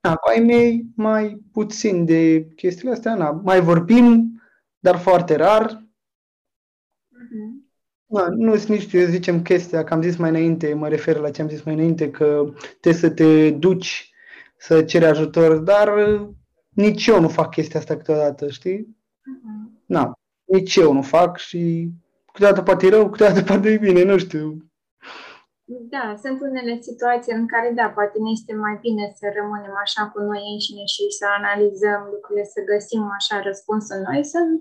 [0.00, 4.40] Na, cu ai mei mai puțin de chestiile astea, na, mai vorbim,
[4.78, 5.85] dar foarte rar.
[8.08, 11.42] Da, nu sunt nici, zicem, chestia, că am zis mai înainte, mă refer la ce
[11.42, 14.10] am zis mai înainte, că trebuie să te duci
[14.58, 15.90] să ceri ajutor, dar
[16.68, 18.78] nici eu nu fac chestia asta câteodată, știi?
[18.78, 19.86] Uh-huh.
[19.86, 20.12] Na,
[20.44, 21.90] nici eu nu fac și
[22.32, 24.56] câteodată poate e rău, câteodată poate e bine, nu știu.
[25.94, 30.02] Da, sunt unele situații în care, da, poate ne este mai bine să rămânem așa
[30.12, 34.24] cu noi înșine și să analizăm lucrurile, să găsim așa răspunsul noi.
[34.24, 34.56] Sunt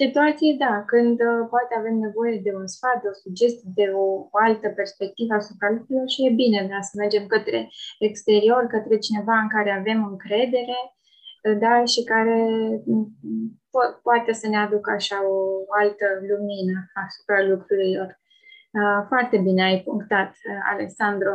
[0.00, 4.04] situații, da, când uh, poate avem nevoie de un sfat, de o sugestie, de o,
[4.34, 9.36] o altă perspectivă asupra lucrurilor și e bine, da, să mergem către exterior, către cineva
[9.44, 12.38] în care avem încredere, uh, da, și care
[12.86, 13.06] mm,
[13.74, 15.36] po- poate să ne aducă așa o
[15.80, 18.10] altă lumină asupra lucrurilor.
[18.78, 20.32] Uh, foarte bine ai punctat,
[20.72, 21.32] Alessandro.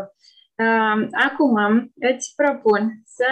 [1.11, 1.55] Acum
[1.99, 3.27] îți propun să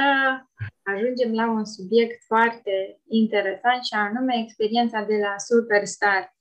[0.84, 6.36] ajungem la un subiect foarte interesant și anume experiența de la Superstar.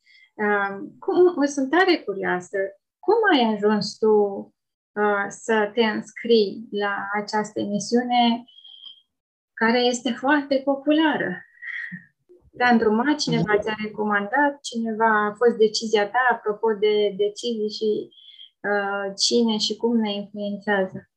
[0.99, 2.59] Cum, sunt tare curioasă.
[2.99, 4.13] Cum ai ajuns tu
[4.93, 8.45] uh, să te înscrii la această emisiune
[9.55, 11.45] care este foarte populară?
[12.57, 18.24] Te-a îndrumat, cineva ți-a recomandat, cineva a fost decizia ta apropo de decizii și Uh,
[19.17, 21.09] cine și cum ne influențează?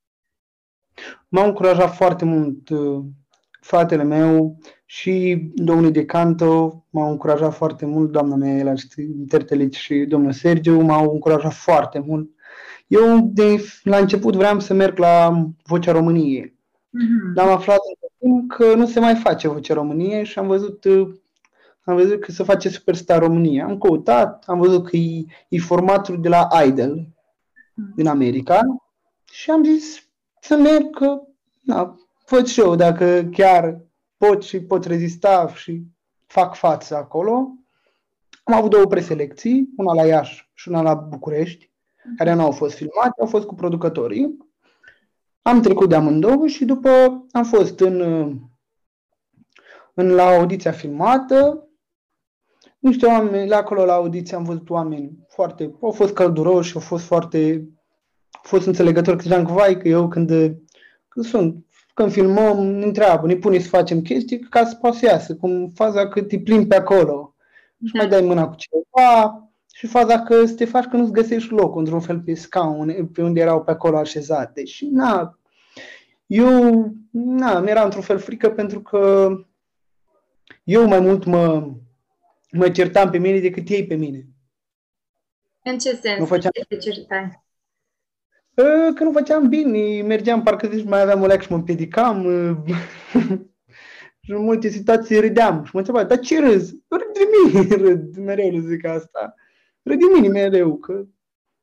[1.29, 3.03] M-a încurajat foarte mult uh,
[3.62, 8.73] fratele meu și domnul de Canto m-au încurajat foarte mult, doamna mea la
[9.27, 12.29] Tertelici și domnul Sergiu m-au încurajat foarte mult.
[12.88, 16.45] Eu de la început vreau să merg la Vocea României.
[16.45, 17.33] Mm-hmm.
[17.33, 17.79] Dar am aflat
[18.47, 21.10] că nu se mai face Vocea României și am văzut uh,
[21.88, 23.65] am văzut că se face Superstar România.
[23.65, 27.07] Am căutat, am văzut că e, e formatul de la Idol,
[27.95, 28.61] din America
[29.31, 30.09] și am zis
[30.39, 31.21] să merg că
[31.61, 33.81] na, văd și eu dacă chiar
[34.17, 35.83] pot și pot rezista și
[36.25, 37.51] fac față acolo.
[38.43, 41.71] Am avut două preselecții, una la Iași și una la București,
[42.17, 44.37] care nu au fost filmate, au fost cu producătorii.
[45.41, 46.89] Am trecut de amândouă și după
[47.31, 48.01] am fost în,
[49.93, 51.66] în la audiția filmată.
[52.79, 57.05] Niște oameni, la acolo la audiție am văzut oameni foarte, au fost călduroși, au fost
[57.05, 57.67] foarte,
[58.31, 60.29] au fost înțelegători, că ziceam că vai, că eu când,
[61.07, 65.05] când sunt, când filmăm, ne întreabă, ne pune să facem chestii ca să poată să
[65.05, 67.35] iasă, cum faza că te plimbi pe acolo
[67.85, 69.41] și mai dai mâna cu ceva
[69.73, 73.21] și faza că să te faci că nu-ți găsești loc într-un fel pe scaun, pe
[73.21, 74.65] unde erau pe acolo așezate.
[74.65, 75.39] Și na,
[76.25, 79.29] eu, na, mi-era într-un fel frică pentru că
[80.63, 81.71] eu mai mult mă,
[82.51, 84.27] mă certam pe mine decât ei pe mine.
[85.63, 86.19] În ce sens?
[86.19, 86.51] Nu făceam...
[86.67, 87.45] te certai?
[88.57, 92.25] Ă, că nu făceam bine, mergeam, parcă zici, mai aveam o leac și mă împiedicam.
[92.25, 92.63] Ă,
[94.23, 96.77] și în multe situații râdeam și mă întreba, dar ce râzi?
[96.88, 99.33] Râd de mine, râd, mereu le zic asta.
[99.83, 101.05] Râd de mine mereu, că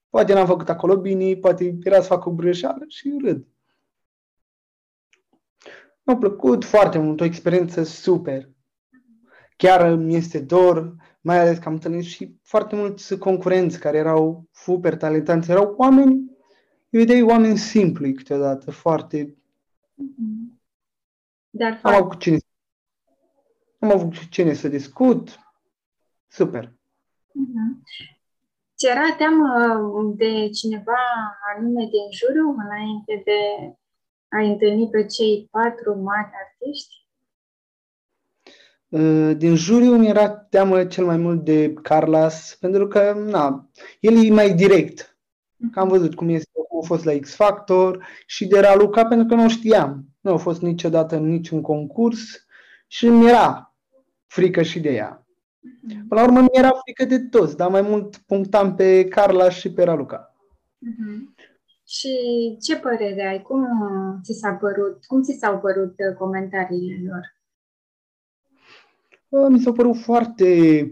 [0.09, 3.47] poate n-am făcut acolo bine, poate era să fac o greșeală și râd.
[6.03, 8.49] Mi-a plăcut foarte mult, o experiență super.
[9.57, 14.49] Chiar mi este dor mai ales că am întâlnit și foarte mulți concurenți care erau
[14.53, 16.31] super talentați, erau oameni,
[16.91, 19.37] eu vedeai oameni simpli câteodată, foarte...
[21.51, 22.39] Dar am avut cine,
[23.79, 25.39] am avut cine să discut,
[26.29, 26.65] super.
[26.67, 27.83] Uh-huh.
[28.77, 30.99] Ți era teamă de cineva
[31.57, 33.75] anume din jurul înainte de
[34.29, 37.04] a întâlni pe cei patru mari artiști?
[38.95, 44.25] Uh, din juriu mi era teamă cel mai mult de Carlas, pentru că, na, el
[44.25, 45.19] e mai direct.
[45.73, 49.27] Că am văzut cum este, cum a fost la X Factor și de Raluca pentru
[49.27, 50.05] că nu știam.
[50.21, 52.47] Nu a fost niciodată în niciun concurs
[52.87, 53.75] și mi era
[54.27, 55.27] frică și de ea.
[55.61, 56.09] Mhm.
[56.09, 59.73] Până la urmă mi era frică de toți, dar mai mult punctam pe Carla și
[59.73, 60.35] pe Raluca.
[60.59, 61.47] Uh-huh.
[61.87, 62.17] Și
[62.63, 63.43] ce părere ai?
[63.43, 63.67] Cum
[64.23, 65.05] ți s-a părut?
[65.05, 67.35] Cum ți s-au părut uh, comentariile lor?
[69.49, 70.91] Mi s-au părut foarte,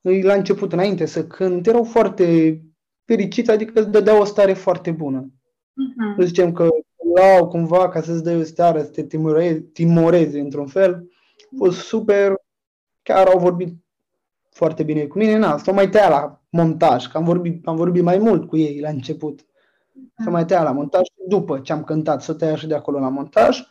[0.00, 2.60] la început, înainte să cânt, erau foarte
[3.04, 5.26] fericiți, adică îți dădeau o stare foarte bună.
[5.26, 6.16] Uh-huh.
[6.16, 6.68] Nu zicem că
[7.14, 11.08] lau cumva ca să-ți dai o stare, să te timorezi, timorezi într-un fel.
[11.40, 12.34] A fost super,
[13.02, 13.74] chiar au vorbit
[14.50, 15.36] foarte bine cu mine.
[15.36, 18.80] Na, s-au mai tăiat la montaj, că am vorbit, am vorbit mai mult cu ei
[18.80, 19.42] la început.
[19.42, 20.22] Uh-huh.
[20.24, 23.08] S-au mai tăiat la montaj după ce am cântat, să tăia și de acolo la
[23.08, 23.58] montaj.
[23.60, 23.66] A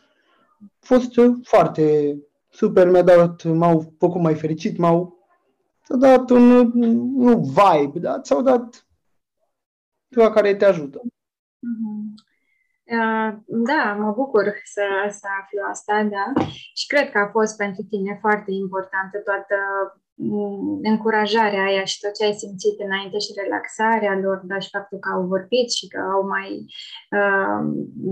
[0.80, 2.16] fost foarte
[2.48, 5.18] super, mi-a dat, m-au făcut mai fericit, m-au
[5.88, 6.70] dat un,
[7.14, 8.86] nu vibe, dar ți-au dat
[10.08, 11.00] ceva care te ajută.
[11.02, 12.26] Mm-hmm.
[12.90, 16.44] Uh, da, mă bucur să, să aflu asta, da.
[16.74, 19.56] Și cred că a fost pentru tine foarte importantă toată
[20.14, 24.98] mm, încurajarea aia și tot ce ai simțit înainte și relaxarea lor, dar și faptul
[24.98, 26.50] că au vorbit și că au mai
[27.18, 27.60] uh,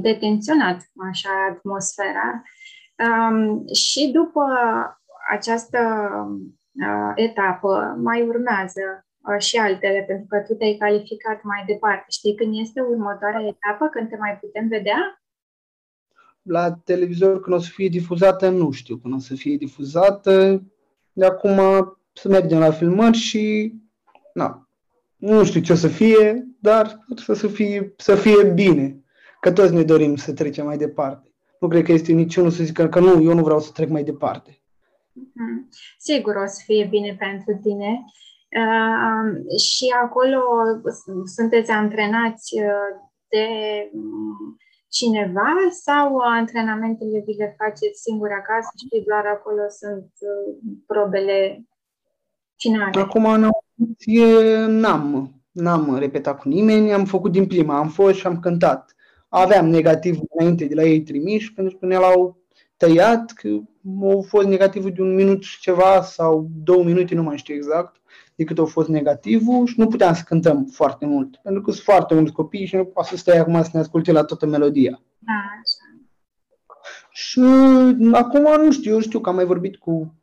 [0.06, 0.78] detenționat
[1.10, 2.42] așa atmosfera.
[2.98, 4.44] Um, și după
[5.30, 5.78] această
[6.72, 12.04] uh, etapă mai urmează uh, și altele, pentru că tu te-ai calificat mai departe.
[12.08, 15.22] Știi când este următoarea etapă, când te mai putem vedea?
[16.42, 20.62] La televizor, când o să fie difuzată, nu știu când o să fie difuzată.
[21.12, 21.58] De acum
[22.12, 23.74] să mergem la filmări și
[24.34, 24.68] na,
[25.16, 29.00] nu știu ce o să fie, dar să fie, să fie bine.
[29.40, 31.35] Că toți ne dorim să trecem mai departe
[31.66, 34.04] nu cred că este niciunul să zică că nu, eu nu vreau să trec mai
[34.04, 34.50] departe.
[34.50, 35.68] Mm-hmm.
[35.98, 38.04] Sigur o să fie bine pentru tine.
[38.60, 40.40] Uh, și acolo
[41.24, 42.90] sunteți antrenați uh,
[43.28, 43.46] de
[44.88, 45.50] cineva
[45.84, 51.66] sau antrenamentele vi le faceți singur acasă și doar acolo sunt uh, probele
[52.56, 53.00] finale?
[53.00, 53.50] Acum în
[54.80, 58.95] n-am, n-am repetat cu nimeni, am făcut din prima, am fost și am cântat
[59.28, 62.36] aveam negativ înainte de la ei trimiși, pentru că ne l-au
[62.76, 63.48] tăiat, că
[64.02, 68.00] au fost negativul de un minut și ceva sau două minute, nu mai știu exact,
[68.34, 71.84] de cât a fost negativul și nu puteam să cântăm foarte mult, pentru că sunt
[71.84, 75.02] foarte mulți copii și nu poate să stai acum să ne asculte la toată melodia.
[75.18, 75.96] Da, așa.
[77.10, 77.40] Și
[78.12, 80.14] acum nu știu, eu știu că am mai vorbit cu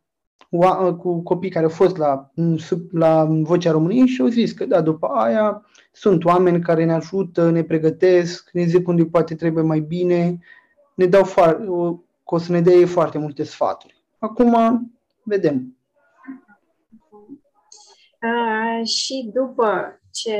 [0.97, 2.31] cu copii care au fost la,
[2.91, 7.49] la Vocea României și au zis că da, după aia sunt oameni care ne ajută,
[7.49, 10.39] ne pregătesc, ne zic unde poate trebuie mai bine,
[10.95, 11.67] ne dau foarte,
[12.23, 14.03] o să ne dea foarte multe sfaturi.
[14.19, 14.55] Acum
[15.23, 15.77] vedem.
[18.21, 20.37] Uh, și după ce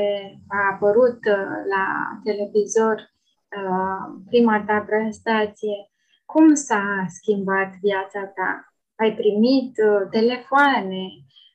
[0.48, 5.90] a apărut uh, la televizor uh, prima ta prestație,
[6.24, 8.74] cum s-a schimbat viața ta?
[8.96, 11.06] ai primit uh, telefoane,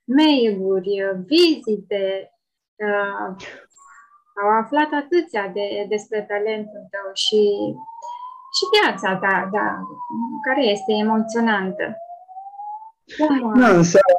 [0.03, 2.31] mail-uri, uh, vizite,
[2.75, 3.35] uh,
[4.41, 7.41] au aflat atâția de, despre talentul tău și,
[8.55, 9.67] și viața ta, da,
[10.45, 11.85] care este emoționantă.
[13.17, 14.15] Cum, da, în seara,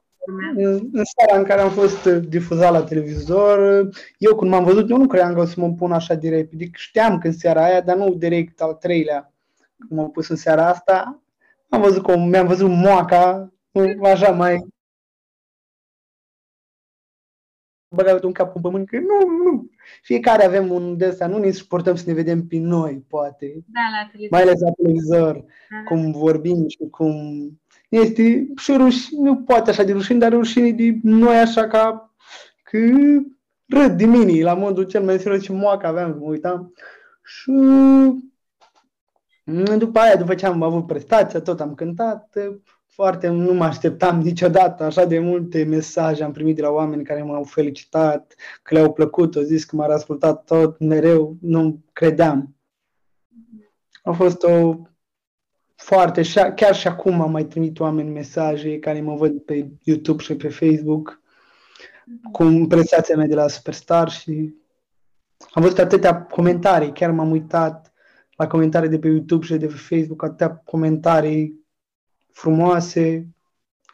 [0.93, 5.07] în seara în care am fost difuzat la televizor, eu când m-am văzut, eu nu
[5.07, 6.53] credeam că o să mă pun așa direct.
[6.55, 9.33] Adică știam că în seara aia, dar nu direct al treilea.
[9.79, 11.23] Când m-am pus în seara asta,
[11.69, 13.53] am văzut cum mi-am văzut moaca,
[14.03, 14.67] așa mai
[17.91, 19.71] băgat un cap în pământ, că nu, nu.
[20.03, 23.65] Fiecare avem un de ăsta, nu ne suportăm să ne vedem pe noi, poate.
[23.67, 24.31] Da, la televizor.
[24.31, 25.83] Mai ales la televizor, da, da.
[25.85, 27.15] cum vorbim și cum...
[27.89, 32.15] Este și rușine, nu poate așa de rușine, dar rușine de noi așa ca
[32.63, 32.79] că
[33.67, 36.75] râd de mine, la modul cel mai serios și moacă aveam, mă uitam.
[37.23, 37.53] Și
[39.79, 42.37] după aia, după ce am avut prestația, tot am cântat,
[42.91, 47.23] foarte, nu mă așteptam niciodată, așa de multe mesaje am primit de la oameni care
[47.23, 52.57] m-au felicitat, că le-au plăcut, au zis că m-au ascultat tot mereu, nu credeam.
[54.03, 54.77] A fost o
[55.75, 56.23] foarte,
[56.55, 60.49] chiar și acum am mai trimit oameni mesaje care mă văd pe YouTube și pe
[60.49, 61.21] Facebook
[62.33, 64.55] cu prestația mea de la Superstar și
[65.51, 67.93] am văzut atâtea comentarii, chiar m-am uitat
[68.37, 71.60] la comentarii de pe YouTube și de pe Facebook, atâtea comentarii
[72.43, 73.05] frumoase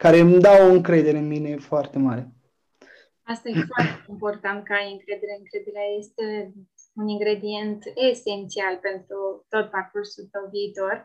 [0.02, 2.22] care îmi dau o încredere în mine foarte mare.
[3.22, 5.32] Asta e foarte important ca ai încredere.
[5.38, 6.24] Încrederea este
[7.00, 7.80] un ingredient
[8.10, 9.18] esențial pentru
[9.48, 10.96] tot parcursul tău viitor.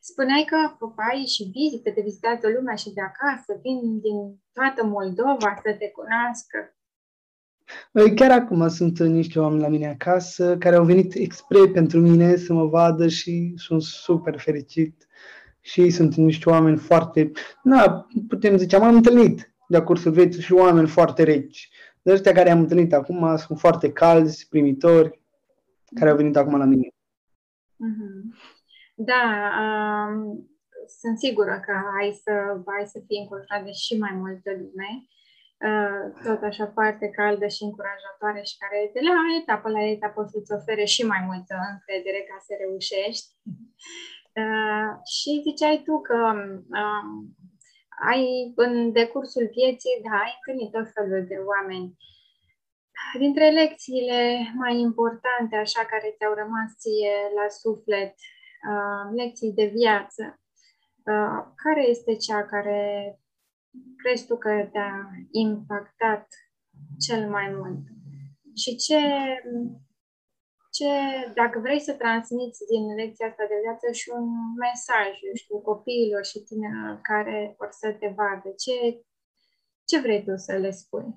[0.00, 4.18] Spuneai că popai și vizite, te vizitează lumea și de acasă, vin din
[4.56, 6.58] toată Moldova să te cunoască.
[8.18, 12.52] Chiar acum sunt niște oameni la mine acasă care au venit expre pentru mine să
[12.52, 15.03] mă vadă și sunt super fericit.
[15.64, 17.30] Și sunt niște oameni foarte,
[17.62, 21.70] na, putem zice, am întâlnit de-a cursul vieții și oameni foarte reci.
[22.02, 25.20] De ăștia care am întâlnit acum sunt foarte calzi, primitori,
[25.94, 26.88] care au venit acum la mine.
[26.88, 28.22] Mm-hmm.
[28.94, 29.22] Da,
[29.62, 30.48] um,
[31.00, 32.32] sunt sigură că ai să,
[32.78, 35.06] ai să fii încurajat de și mai multă lume
[35.68, 40.26] Uh, tot așa foarte caldă și încurajatoare și care de la etapă la etapă o
[40.26, 43.28] să-ți ofere și mai multă încredere ca să reușești.
[44.42, 47.36] Uh, și ziceai tu că um,
[48.10, 51.96] ai în decursul vieții, da, ai întâlnit tot felul de oameni.
[53.18, 58.14] Dintre lecțiile mai importante, așa, care ți-au rămas ție la suflet,
[58.70, 60.40] uh, lecții de viață,
[61.10, 62.80] uh, care este cea care
[63.96, 66.26] crezi tu că te-a impactat
[67.06, 67.82] cel mai mult?
[68.56, 69.00] Și ce,
[70.76, 70.92] ce,
[71.34, 74.26] dacă vrei să transmiți din lecția asta de viață și un
[74.64, 76.68] mesaj, eu știu, copiilor și tine
[77.02, 78.76] care vor să te vadă, ce,
[79.84, 81.08] ce vrei tu să le spui?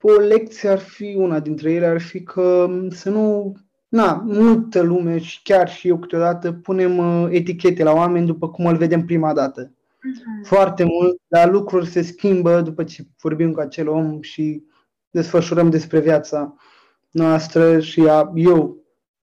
[0.00, 3.52] O lecție ar fi, una dintre ele ar fi că să nu,
[3.88, 8.66] na, multă lume și chiar și eu câteodată punem uh, etichete la oameni după cum
[8.66, 9.70] îl vedem prima dată.
[10.02, 10.44] Mhm.
[10.44, 14.64] foarte mult, dar lucruri se schimbă după ce vorbim cu acel om și
[15.10, 16.56] desfășurăm despre viața
[17.16, 18.76] noastră și a, eu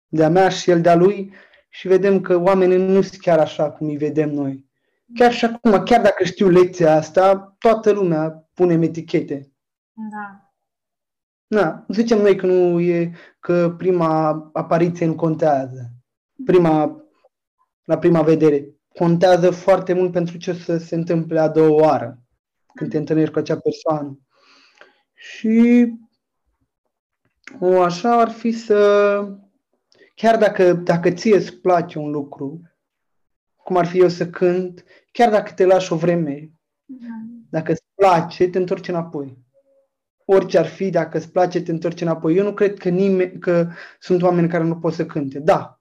[0.08, 1.34] de-a mea și el de-a lui
[1.70, 4.66] și vedem că oamenii nu sunt chiar așa cum îi vedem noi.
[5.14, 9.52] Chiar și acum, chiar dacă știu lecția asta, toată lumea pune etichete.
[9.94, 10.44] Da.
[11.48, 15.92] Da, zicem noi că nu e, că prima apariție nu contează.
[16.46, 17.04] Prima,
[17.84, 22.20] la prima vedere contează foarte mult pentru ce să se întâmple a doua oară,
[22.74, 24.20] când te întâlnești cu acea persoană.
[25.14, 25.88] Și
[27.60, 29.38] o așa ar fi să,
[30.16, 32.62] chiar dacă, dacă ție îți place un lucru,
[33.56, 36.52] cum ar fi eu să cânt, chiar dacă te lași o vreme,
[37.50, 39.38] dacă îți place, te întorci înapoi.
[40.26, 42.36] Orice ar fi, dacă îți place, te întorci înapoi.
[42.36, 43.68] Eu nu cred că, nimeni, că
[44.00, 45.40] sunt oameni care nu pot să cânte.
[45.40, 45.80] Da,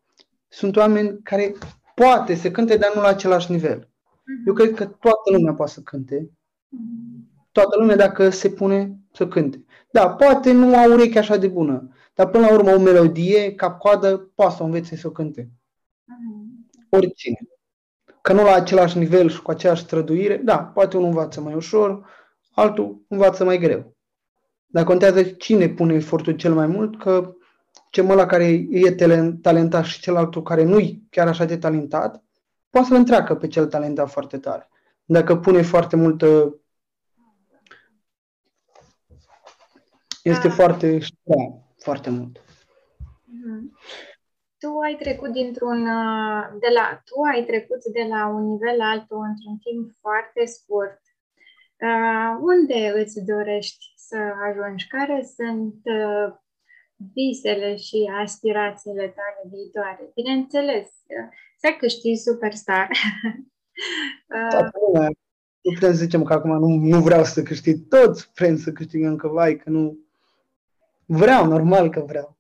[0.49, 1.55] sunt oameni care
[1.95, 3.89] poate să cânte, dar nu la același nivel.
[4.25, 4.43] Mhm.
[4.47, 6.31] Eu cred că toată lumea poate să cânte.
[6.69, 7.31] Mhm.
[7.53, 9.65] Toată lumea dacă se pune să cânte.
[9.93, 14.31] Da, poate nu au ureche așa de bună, dar până la urmă o melodie, cap-coadă,
[14.35, 15.51] poate să o învețe să o cânte.
[16.05, 16.69] Mhm.
[16.89, 17.39] Oricine.
[18.23, 22.07] Că nu la același nivel și cu aceeași străduire, da, poate unul învață mai ușor,
[22.51, 23.97] altul învață mai greu.
[24.67, 27.35] Dar contează cine pune efortul cel mai mult, că
[27.91, 28.91] ce ăla care e
[29.43, 32.25] talentat și celălalt care nu-i chiar așa de talentat,
[32.71, 34.69] poate să-l întreacă pe cel talentat foarte tare.
[35.05, 36.57] Dacă pune foarte multă...
[40.23, 40.55] Este da.
[40.55, 40.99] foarte...
[41.23, 41.43] Da,
[41.79, 42.39] foarte mult.
[42.39, 43.63] Mm-hmm.
[44.59, 45.81] Tu ai trecut dintr-un...
[45.87, 50.45] Uh, de la, tu ai trecut de la un nivel la altul într-un timp foarte
[50.45, 51.01] scurt.
[51.77, 54.19] Uh, unde îți dorești să
[54.49, 54.87] ajungi?
[54.87, 56.35] Care sunt uh,
[57.15, 60.11] visele și aspirațiile tale viitoare.
[60.15, 60.89] Bineînțeles,
[61.59, 62.89] să câștigi superstar.
[64.29, 65.09] Uh,
[65.63, 69.17] nu putem să zicem că acum nu, nu vreau să câștig toți, vrem să câștigăm
[69.17, 69.99] că vai, că nu...
[71.07, 72.39] Vreau, normal că vreau.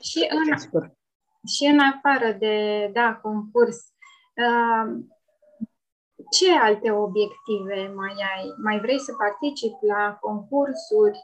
[0.00, 0.58] Și în,
[1.46, 3.76] și în afară de, da, concurs,
[4.34, 5.04] uh,
[6.30, 8.54] ce alte obiective mai ai?
[8.62, 11.18] Mai vrei să participi la concursuri?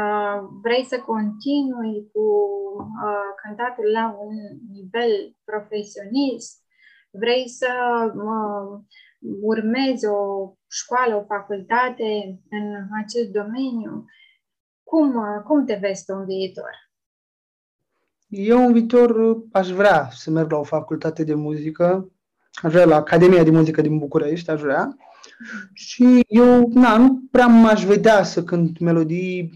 [0.00, 2.26] Uh, vrei să continui cu
[2.78, 4.36] uh, cântatul la un
[4.72, 6.64] nivel profesionist,
[7.10, 7.72] vrei să
[8.14, 8.80] uh,
[9.42, 12.66] urmezi o școală, o facultate în
[13.02, 14.04] acest domeniu,
[14.88, 16.70] cum, uh, cum te vezi tu în viitor?
[18.28, 22.10] Eu în viitor aș vrea să merg la o facultate de muzică,
[22.62, 24.96] aș vrea la Academia de Muzică din București, aș vrea.
[25.72, 29.50] Și eu, na, nu prea m-aș vedea să cânt melodii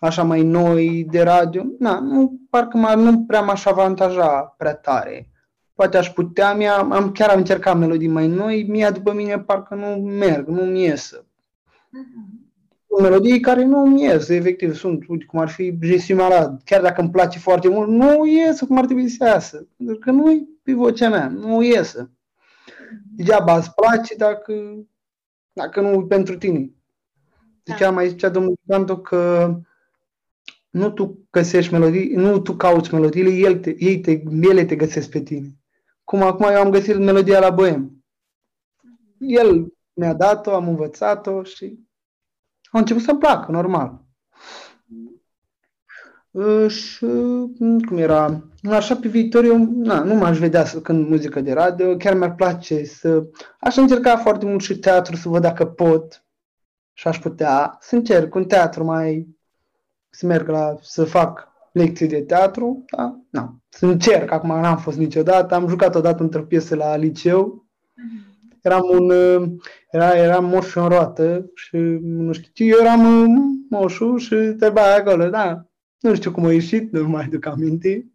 [0.00, 1.64] așa mai noi de radio.
[1.78, 5.30] Na, nu, parcă m- nu prea m-aș avantaja prea tare.
[5.74, 9.74] Poate aș putea, mi am, chiar am încercat melodii mai noi, mie după mine parcă
[9.74, 11.26] nu merg, nu mi iesă.
[11.26, 12.41] Uh-huh.
[13.00, 17.10] Melodii care nu mi ies, efectiv, sunt, uite, cum ar fi Jesimala, chiar dacă îmi
[17.10, 19.68] place foarte mult, nu iesă cum ar trebui să iasă.
[19.76, 22.10] Pentru că nu e pe vocea mea, nu iesă.
[23.16, 24.52] Degeaba îți place dacă,
[25.52, 26.70] dacă nu pentru tine.
[27.64, 29.54] Zicea, mai zicea domnul Canto că
[30.70, 35.10] nu tu găsești melodii, nu tu cauți melodiile, el te, ei te, ele te găsesc
[35.10, 35.48] pe tine.
[36.04, 38.04] Cum acum eu am găsit melodia la Boem.
[39.18, 41.78] El mi-a dat-o, am învățat-o și
[42.72, 44.00] a început să-mi placă, normal.
[46.68, 47.06] Și
[47.86, 51.96] cum era, așa pe viitor eu na, nu m-aș vedea să cânt muzică de radio,
[51.96, 53.24] chiar mi-ar place să...
[53.60, 56.24] Aș încerca foarte mult și teatru să văd dacă pot
[56.92, 59.36] și aș putea să încerc un teatru mai...
[60.10, 60.76] să merg la...
[60.80, 63.20] să fac lecții de teatru, da?
[63.30, 67.66] Na, să încerc, acum n-am fost niciodată, am jucat odată într-o piesă la liceu,
[68.62, 69.10] eram un,
[69.90, 73.32] era, eram moș în roată și nu știu, eu eram
[73.70, 75.66] moșul și trebuia acolo, da,
[76.00, 78.06] nu știu cum a ieșit, nu mai duc aminte.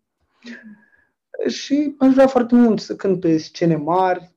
[1.48, 4.36] Și aș vrea foarte mult să cânt pe scene mari,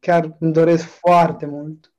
[0.00, 1.92] chiar îmi doresc foarte mult.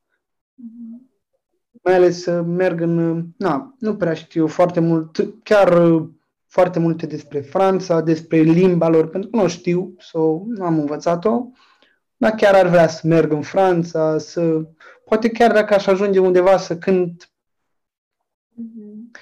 [1.83, 6.01] Mai ales să merg în, na, nu prea știu foarte mult, chiar
[6.47, 11.45] foarte multe despre Franța, despre limba lor, pentru că nu știu sau nu am învățat-o,
[12.17, 14.61] dar chiar ar vrea să merg în Franța, să,
[15.05, 17.31] poate chiar dacă aș ajunge undeva să cânt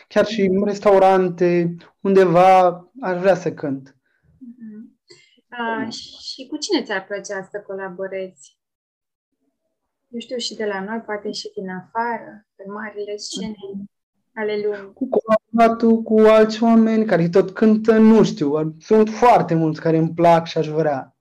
[0.07, 2.67] chiar și în restaurante, undeva,
[3.01, 3.95] aș vrea să cânt.
[5.49, 8.57] Uh, și cu cine ți-ar plăcea să colaborezi?
[10.07, 13.55] Eu știu și de la noi, poate și din afară, pe marile scene
[14.33, 14.93] ale lumii.
[14.93, 18.75] Cu colaboratul cu alți oameni care tot cântă, nu știu.
[18.79, 21.14] Sunt foarte mulți care îmi plac și aș vrea.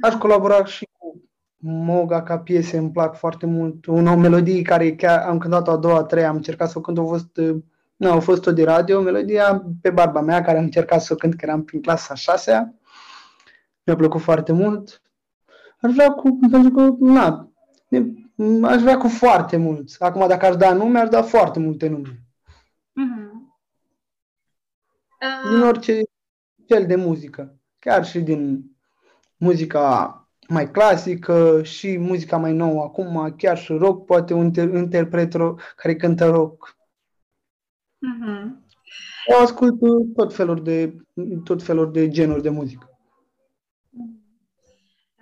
[0.00, 0.88] Aș colabora și
[1.64, 3.86] Moga ca piese îmi plac foarte mult.
[3.86, 6.98] Una melodie care chiar am cântat-o a doua, a treia, am încercat să o cânt,
[6.98, 7.40] a fost,
[7.96, 11.16] nu, a fost o de radio, melodia pe barba mea, care am încercat să o
[11.16, 12.74] cânt, că eram prin clasa a șasea.
[13.84, 15.02] Mi-a plăcut foarte mult.
[15.80, 17.52] Aș vrea cu, pentru că, na,
[18.62, 20.02] aș vrea cu foarte mulți.
[20.02, 22.22] Acum, dacă aș da nume, aș da foarte multe nume.
[22.90, 23.32] Uh-huh.
[25.20, 25.50] Uh...
[25.50, 26.00] Din orice
[26.66, 27.56] fel de muzică.
[27.78, 28.71] Chiar și din
[29.42, 30.16] muzica
[30.48, 35.96] mai clasică și muzica mai nouă acum, chiar și rock, poate un interpret rock care
[35.96, 36.76] cântă rock.
[38.08, 38.60] Mm-hmm.
[39.26, 39.78] Eu ascult
[40.14, 40.96] tot felul de,
[41.44, 42.86] tot felul de genuri de muzică.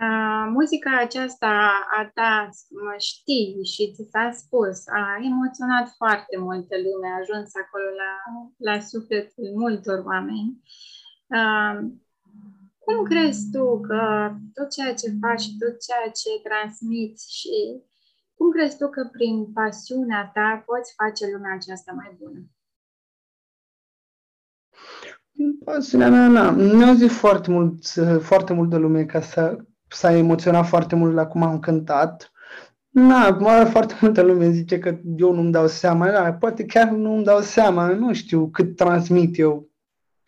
[0.01, 6.75] Uh, muzica aceasta a ta, mă știi și ți s-a spus, a emoționat foarte multă
[6.85, 8.13] lume, a ajuns acolo la,
[8.57, 10.63] la sufletul multor oameni.
[11.27, 11.77] Uh,
[12.85, 17.83] cum crezi tu că tot ceea ce faci și tot ceea ce transmiți și
[18.35, 22.41] cum crezi tu că prin pasiunea ta poți face lumea aceasta mai bună?
[25.65, 27.85] Pasiunea mea, na, mi-au zis foarte mult,
[28.21, 29.57] foarte mult de lume ca să
[29.89, 32.33] s-a emoționat foarte mult la cum am cântat.
[32.89, 37.25] Na, mă, foarte multă lume zice că eu nu-mi dau seama, da, poate chiar nu-mi
[37.25, 39.70] dau seama, nu știu cât transmit eu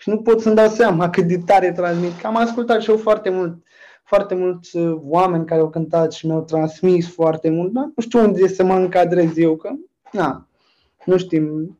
[0.03, 2.21] și nu pot să-mi dau seama cât de tare transmit.
[2.21, 3.63] Că am ascultat și eu foarte mult,
[4.05, 8.21] foarte mulți uh, oameni care au cântat și mi-au transmis foarte mult, dar nu știu
[8.21, 9.71] unde să mă încadrez eu, că
[10.13, 10.49] na,
[11.05, 11.79] nu știm.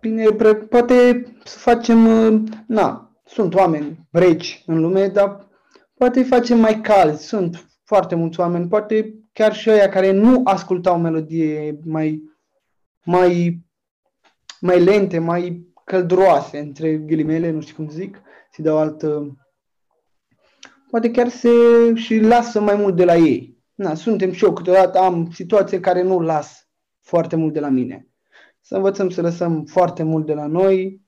[0.00, 0.24] Bine,
[0.68, 5.48] poate să facem, uh, na, sunt oameni reci în lume, dar
[5.94, 7.26] poate îi facem mai calzi.
[7.26, 12.22] Sunt foarte mulți oameni, poate chiar și ăia care nu ascultau melodie mai,
[13.04, 13.60] mai,
[14.60, 19.36] mai lente, mai călduroase, între ghilimele, nu știu cum zic, să dau altă...
[20.90, 21.48] Poate chiar se
[21.94, 23.58] și lasă mai mult de la ei.
[23.74, 26.68] Na, suntem și eu, câteodată am situații care nu las
[27.00, 28.08] foarte mult de la mine.
[28.60, 31.00] Să învățăm să lăsăm foarte mult de la noi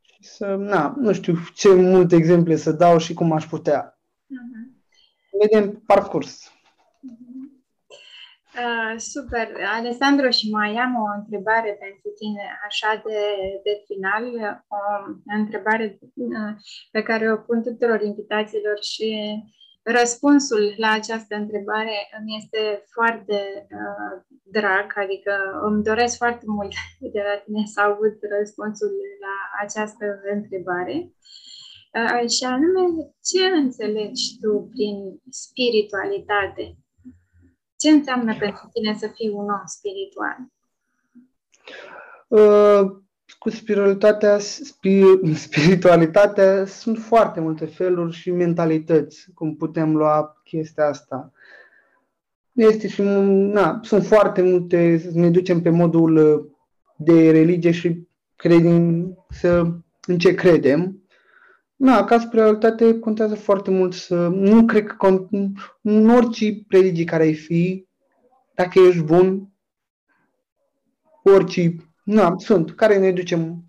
[0.00, 4.00] și să, na, nu știu ce multe exemple să dau și cum aș putea.
[4.00, 4.76] Uh-huh.
[5.40, 6.52] Vedem parcurs.
[8.64, 9.46] Uh, super.
[9.78, 13.20] Alessandro și mai am o întrebare pentru tine, așa de,
[13.66, 14.24] de final,
[14.78, 14.82] o
[15.40, 16.52] întrebare uh,
[16.90, 19.08] pe care o pun tuturor invitațiilor și
[19.82, 23.38] răspunsul la această întrebare îmi este foarte
[23.78, 25.32] uh, drag, adică
[25.68, 26.72] îmi doresc foarte mult
[27.14, 28.92] de la tine să aud răspunsul
[29.26, 30.04] la această
[30.34, 30.96] întrebare.
[31.98, 32.84] Uh, și anume,
[33.28, 34.96] ce înțelegi tu prin
[35.30, 36.64] spiritualitate?
[37.76, 40.36] Ce înseamnă pentru tine să fii un om spiritual?
[42.28, 42.96] Uh,
[43.38, 44.38] cu spiritualitatea,
[45.34, 51.32] spiritualitatea sunt foarte multe feluri și mentalități cum putem lua chestia asta.
[52.52, 56.44] Este și, na, sunt foarte multe, ne ducem pe modul uh,
[56.96, 59.66] de religie și credem să,
[60.06, 61.05] în ce credem.
[61.76, 64.28] Na, ca spiritualitate contează foarte mult să...
[64.28, 65.26] Nu cred că
[65.82, 67.86] în orice religie care ai fi,
[68.54, 69.48] dacă ești bun,
[71.22, 73.64] orice, na, sunt, care ne ducem,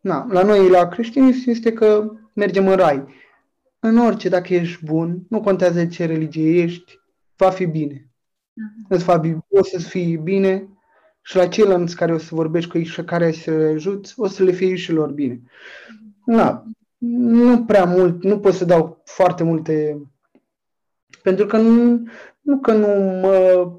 [0.00, 3.04] na, la noi, la creștinism, este că mergem în rai.
[3.78, 6.98] În orice, dacă ești bun, nu contează ce religie ești,
[7.36, 7.94] va fi bine.
[7.94, 8.88] Uh-huh.
[8.88, 10.68] Îți va, o să fii bine
[11.22, 14.26] și la ceilalți care o să vorbești cu ei și care să le ajuți, o
[14.26, 15.42] să le fie și lor bine.
[16.24, 16.64] Na,
[17.00, 20.02] nu prea mult, nu pot să dau foarte multe,
[21.22, 22.02] pentru că nu,
[22.40, 22.86] nu că nu
[23.20, 23.70] mă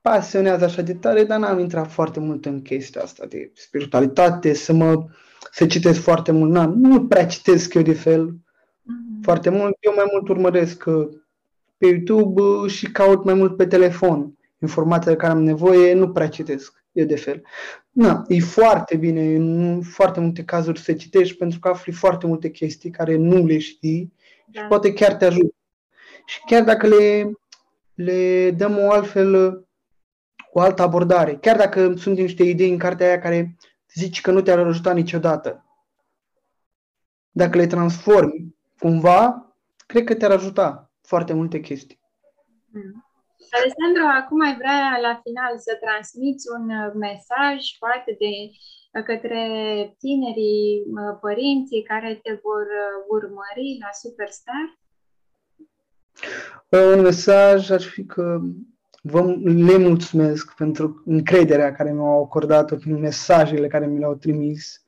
[0.00, 4.72] pasionează așa de tare, dar n-am intrat foarte mult în chestia asta de spiritualitate, să
[4.72, 5.04] mă
[5.52, 6.50] să citesc foarte mult.
[6.50, 9.22] N-am, nu prea citesc eu de fel mm-hmm.
[9.22, 9.76] foarte mult.
[9.80, 11.08] Eu mai mult urmăresc uh,
[11.76, 14.38] pe YouTube uh, și caut mai mult pe telefon.
[14.58, 17.42] Informațiile care am nevoie nu prea citesc eu de fel.
[17.90, 22.50] Na, e foarte bine în foarte multe cazuri să citești pentru că afli foarte multe
[22.50, 24.12] chestii care nu le știi
[24.46, 24.60] da.
[24.60, 25.54] și poate chiar te ajută.
[26.26, 27.32] Și chiar dacă le,
[27.94, 29.58] le dăm o altfel
[30.52, 31.36] o altă abordare.
[31.36, 33.56] Chiar dacă sunt niște idei în cartea aia care
[33.94, 35.64] zici că nu te-ar ajuta niciodată.
[37.30, 39.52] Dacă le transformi cumva,
[39.86, 42.00] cred că te-ar ajuta foarte multe chestii.
[42.70, 43.03] Mm.
[43.58, 49.44] Alessandro, acum ai vrea la final să transmiți un uh, mesaj poate de uh, către
[49.98, 52.66] tinerii uh, părinții care te vor
[53.16, 54.66] urmări la Superstar?
[56.94, 58.40] Un mesaj ar fi că
[59.06, 64.84] Vă le mulțumesc pentru încrederea care mi-au acordat-o prin mesajele care mi le-au trimis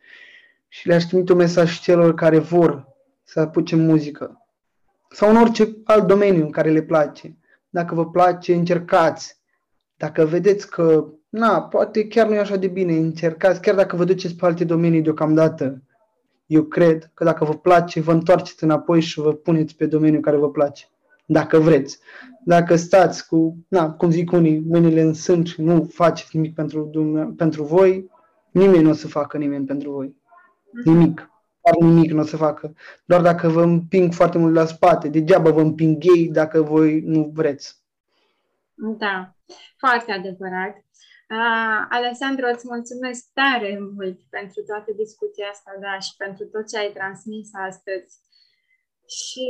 [0.68, 2.88] și le-aș trimite un mesaj celor care vor
[3.22, 4.46] să apuce muzică
[5.10, 7.36] sau în orice alt domeniu în care le place.
[7.68, 9.40] Dacă vă place, încercați.
[9.96, 14.04] Dacă vedeți că, na, poate chiar nu e așa de bine, încercați, chiar dacă vă
[14.04, 15.82] duceți pe alte domenii deocamdată.
[16.46, 20.36] Eu cred că dacă vă place, vă întoarceți înapoi și vă puneți pe domeniul care
[20.36, 20.86] vă place
[21.26, 21.98] dacă vreți.
[22.44, 26.90] Dacă stați cu, na, cum zic unii, mâinile în sân și nu faceți nimic pentru,
[27.36, 28.10] pentru voi,
[28.50, 30.16] nimeni nu o să facă nimeni pentru voi.
[30.84, 31.30] Nimic.
[31.70, 32.74] Doar nimic nu o să facă.
[33.04, 37.30] Doar dacă vă împing foarte mult la spate, degeaba vă împing ei dacă voi nu
[37.34, 37.84] vreți.
[38.74, 39.34] Da,
[39.76, 40.76] foarte adevărat.
[41.30, 46.78] Uh, Alessandro, îți mulțumesc tare mult pentru toată discuția asta, da, și pentru tot ce
[46.78, 48.14] ai transmis astăzi.
[49.06, 49.48] Și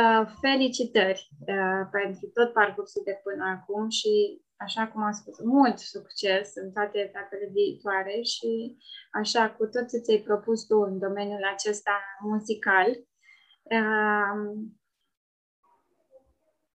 [0.00, 5.78] Uh, felicitări uh, pentru tot parcursul de până acum și, așa cum am spus, mult
[5.78, 8.76] succes în toate etapele viitoare și,
[9.12, 12.88] așa, cu tot ce ți-ai propus tu în domeniul acesta muzical.
[13.62, 14.70] Uh,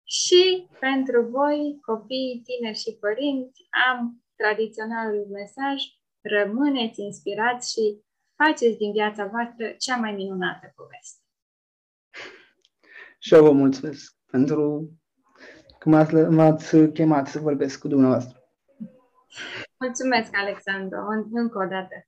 [0.04, 5.82] și pentru voi, copii, tineri și părinți, am tradiționalul mesaj,
[6.20, 8.02] rămâneți inspirați și
[8.36, 11.20] faceți din viața voastră cea mai minunată poveste.
[13.18, 14.90] Și eu vă mulțumesc pentru
[15.82, 18.40] că m-ați, m-ați chemat să vorbesc cu dumneavoastră.
[19.78, 20.98] Mulțumesc, Alexandru,
[21.32, 22.06] încă o dată.